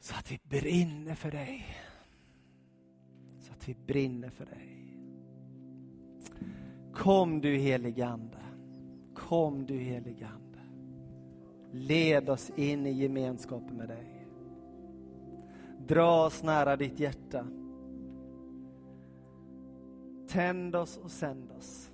Så 0.00 0.14
att 0.14 0.32
vi 0.32 0.40
brinner 0.42 1.14
för 1.14 1.30
dig. 1.30 1.66
Så 3.40 3.52
att 3.52 3.68
vi 3.68 3.74
brinner 3.74 4.30
för 4.30 4.46
dig. 4.46 4.94
Kom 6.94 7.40
du 7.40 7.56
heligande. 7.56 8.38
Kom 9.14 9.66
du 9.66 9.78
heligande. 9.78 10.47
Led 11.72 12.28
oss 12.28 12.50
in 12.56 12.86
i 12.86 12.92
gemenskapen 12.92 13.76
med 13.76 13.88
dig. 13.88 14.26
Dra 15.86 16.26
oss 16.26 16.42
nära 16.42 16.76
ditt 16.76 17.00
hjärta. 17.00 17.46
Tänd 20.28 20.76
oss 20.76 20.98
och 21.02 21.10
sänd 21.10 21.52
oss. 21.52 21.90